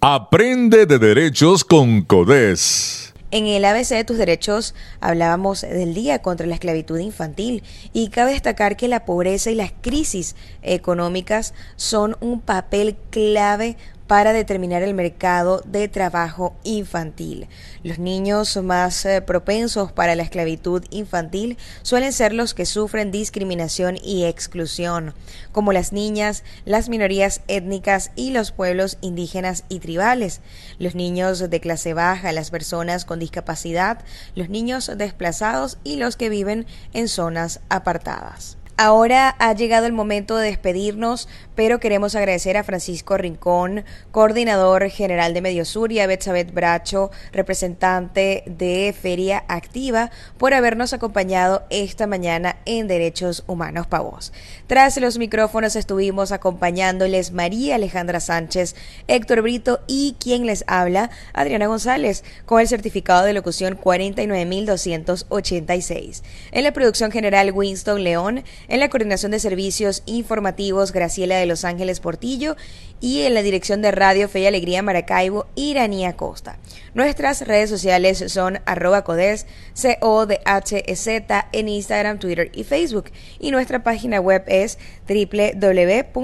Aprende 0.03 0.85
de 0.85 0.99
derechos 0.99 1.65
con 1.65 2.03
CODES. 2.03 3.15
En 3.31 3.47
el 3.47 3.65
ABC 3.65 3.89
de 3.89 4.05
tus 4.05 4.19
derechos 4.19 4.75
hablábamos 5.01 5.63
del 5.63 5.95
Día 5.95 6.21
contra 6.21 6.47
la 6.47 6.55
Esclavitud 6.55 6.99
Infantil 6.99 7.63
y 7.95 8.11
cabe 8.11 8.33
destacar 8.33 8.77
que 8.77 8.87
la 8.87 9.07
pobreza 9.07 9.51
y 9.51 9.55
las 9.55 9.73
crisis 9.81 10.37
económicas 10.63 11.55
son 11.77 12.17
un 12.21 12.41
papel 12.41 12.97
clave 13.11 13.79
para 14.07 14.33
determinar 14.33 14.83
el 14.83 14.95
mercado 14.95 15.63
de 15.65 15.89
trabajo 15.89 16.55
infantil. 16.65 17.49
Los 17.83 17.99
niños 17.99 18.57
más 18.63 19.05
eh, 19.05 19.21
propensos 19.21 19.93
para 19.93 20.15
la 20.15 20.23
esclavitud 20.23 20.85
infantil 20.91 21.57
suelen 21.83 22.13
ser 22.13 22.33
los 22.33 22.55
que 22.55 22.67
sufren 22.67 23.11
discriminación 23.11 23.97
y 24.03 24.25
exclusión, 24.25 25.15
como 25.53 25.73
las 25.73 25.93
niñas, 25.93 26.45
las 26.65 26.89
minorías 26.89 27.41
étnicas 27.49 28.11
y 28.17 28.31
los 28.31 28.53
pueblos 28.53 28.99
indígenas 29.01 29.65
y 29.69 29.81
tribales, 29.81 30.41
los 30.79 30.95
niños 30.95 31.51
de 31.51 31.61
clase 31.61 31.95
baja, 31.95 32.33
las 32.33 32.51
personas 32.51 33.05
con 33.05 33.19
discapacidad, 33.19 33.99
los 34.35 34.49
niños 34.49 34.91
desplazados 34.97 35.79
y 35.85 35.97
los 35.97 36.17
que 36.17 36.29
viven 36.29 36.67
en 36.93 37.09
zonas 37.09 37.61
apartadas. 37.69 38.57
Ahora 38.79 39.35
ha 39.39 39.55
llegado 39.55 39.87
el 39.87 39.95
momento 39.95 40.37
de 40.37 40.49
despedirnos, 40.49 41.31
pero 41.57 41.81
queremos 41.81 42.15
agradecer 42.15 42.57
a 42.57 42.63
Francisco 42.63 43.17
Rincón, 43.17 43.85
coordinador 44.13 44.89
general 44.91 45.35
de 45.35 45.41
Mediosur, 45.41 45.91
y 45.91 45.99
a 46.01 46.07
Betsabeth 46.07 46.53
Bracho, 46.53 47.11
representante 47.33 48.45
de 48.47 48.95
Feria 48.99 49.45
Activa, 49.49 50.11
por 50.39 50.55
habernos 50.55 50.93
acompañado 50.93 51.65
esta 51.71 52.07
mañana 52.07 52.57
en 52.67 52.87
Derechos 52.87 53.43
Humanos 53.47 53.87
Pavos. 53.87 54.35
Tras 54.67 54.99
los 54.99 55.17
micrófonos 55.19 55.77
estuvimos 55.77 56.31
acompañándoles 56.31 57.33
María 57.33 57.77
Alejandra 57.77 58.21
Sánchez, 58.21 58.77
Héctor 59.09 59.41
Brito 59.43 59.81
y 59.87 60.17
quien 60.21 60.45
les 60.45 60.63
habla, 60.67 61.09
Adriana 61.33 61.67
González, 61.67 62.23
con 62.45 62.61
el 62.61 62.69
certificado 62.69 63.25
de 63.25 63.33
locución 63.33 63.77
49286. 63.77 66.23
En 66.53 66.65
la 66.65 66.73
producción 66.73 67.11
general 67.11 67.53
Winston 67.53 68.05
León, 68.05 68.45
en 68.69 68.81
la 68.81 68.91
coordinación 68.91 69.33
de 69.33 69.41
servicios 69.41 70.03
informativos, 70.05 70.93
Graciela 70.93 71.39
de 71.39 71.46
Los 71.47 71.65
Ángeles 71.65 72.01
Portillo 72.01 72.57
y 73.01 73.23
en 73.23 73.35
la 73.35 73.43
dirección 73.43 73.83
de 73.83 73.93
Radio 73.93 74.29
Fe 74.29 74.41
y 74.41 74.47
Alegría 74.47 74.83
Maracaibo, 74.83 75.47
Iranía 75.55 76.17
Costa. 76.17 76.59
Nuestras 76.95 77.47
redes 77.47 77.71
sociales 77.71 78.25
son 78.29 78.61
arroba 78.65 79.05
codes, 79.05 79.47
C-O-D-H-E-Z 79.75 81.49
en 81.53 81.69
Instagram, 81.69 82.19
Twitter 82.19 82.51
y 82.55 82.65
Facebook. 82.65 83.11
Y 83.39 83.51
nuestra 83.51 83.83
página 83.83 84.21
web 84.21 84.45
es 84.47 84.79
www.codes.org. 85.09 86.17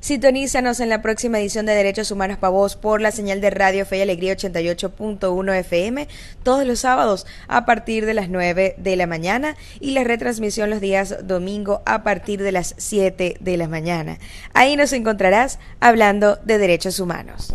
Sintonízanos 0.00 0.80
en 0.80 0.88
la 0.88 1.02
próxima 1.02 1.38
edición 1.38 1.66
de 1.66 1.74
Derechos 1.74 2.10
Humanos 2.10 2.38
para 2.38 2.50
Vos 2.50 2.74
por 2.74 3.02
la 3.02 3.10
señal 3.10 3.42
de 3.42 3.50
Radio 3.50 3.84
Fe 3.84 3.98
y 3.98 4.00
Alegría 4.00 4.34
88.1 4.34 5.54
FM 5.58 6.08
todos 6.42 6.66
los 6.66 6.80
sábados 6.80 7.26
a 7.48 7.66
partir 7.66 8.06
de 8.06 8.14
las 8.14 8.30
9 8.30 8.76
de 8.78 8.96
la 8.96 9.06
mañana 9.06 9.56
y 9.78 9.90
la 9.90 10.02
retransmisión 10.02 10.70
los 10.70 10.80
días 10.80 11.18
domingo 11.24 11.82
a 11.84 12.02
partir 12.02 12.42
de 12.42 12.50
las 12.50 12.74
7 12.78 13.36
de 13.40 13.56
la 13.58 13.68
mañana. 13.68 14.18
Ahí 14.54 14.74
nos 14.74 14.94
encontrarás 14.94 15.58
hablando 15.80 16.36
de 16.44 16.56
derechos 16.56 16.98
humanos. 16.98 17.52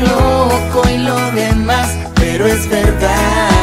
loco 0.00 0.88
y 0.88 0.98
lo 0.98 1.30
demás, 1.32 1.88
pero 2.14 2.46
es 2.46 2.68
verdad. 2.68 3.53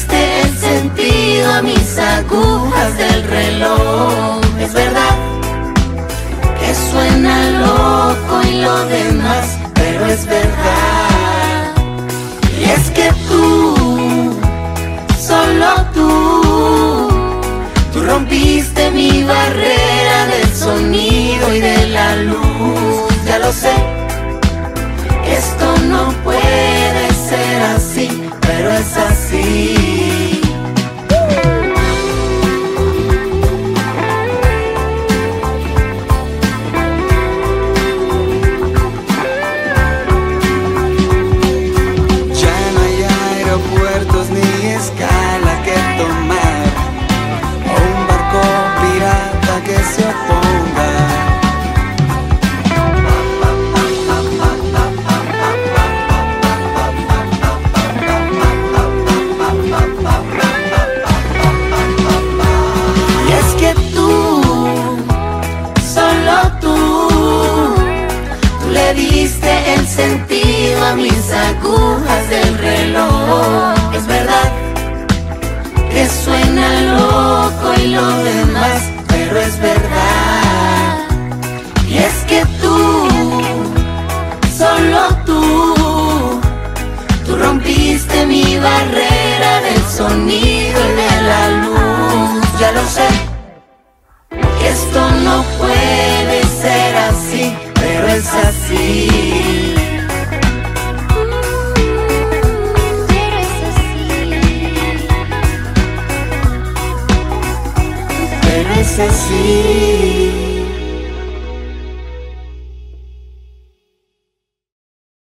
diste 0.00 0.40
el 0.40 0.58
sentido 0.58 1.52
a 1.52 1.62
mis 1.62 1.98
agujas 1.98 2.96
del 2.96 3.22
reloj. 3.24 4.40
Es 4.58 4.72
verdad 4.72 5.16
que 6.58 6.74
suena 6.74 7.50
loco 7.66 8.40
y 8.42 8.62
lo 8.62 8.84
demás, 8.86 9.58
pero 9.74 10.06
es 10.06 10.24
verdad. 10.26 11.74
Y 12.58 12.64
es 12.64 12.90
que 12.90 13.12
tú, 13.28 14.36
solo 15.18 15.68
tú, 15.94 17.08
tú 17.92 18.02
rompiste 18.02 18.90
mi 18.90 19.24
barrera 19.24 20.26
del 20.26 20.54
sonido 20.54 21.54
y 21.54 21.60
de 21.60 21.88
la 21.88 22.16
luz. 22.16 23.12
Ya 23.26 23.38
lo 23.38 23.52
sé, 23.52 23.74
esto 25.26 25.66
no 25.88 26.12
puede 26.24 27.12
ser 27.28 27.62
así 27.76 28.29
pero 28.60 28.74
es 28.74 28.96
así. 28.98 29.99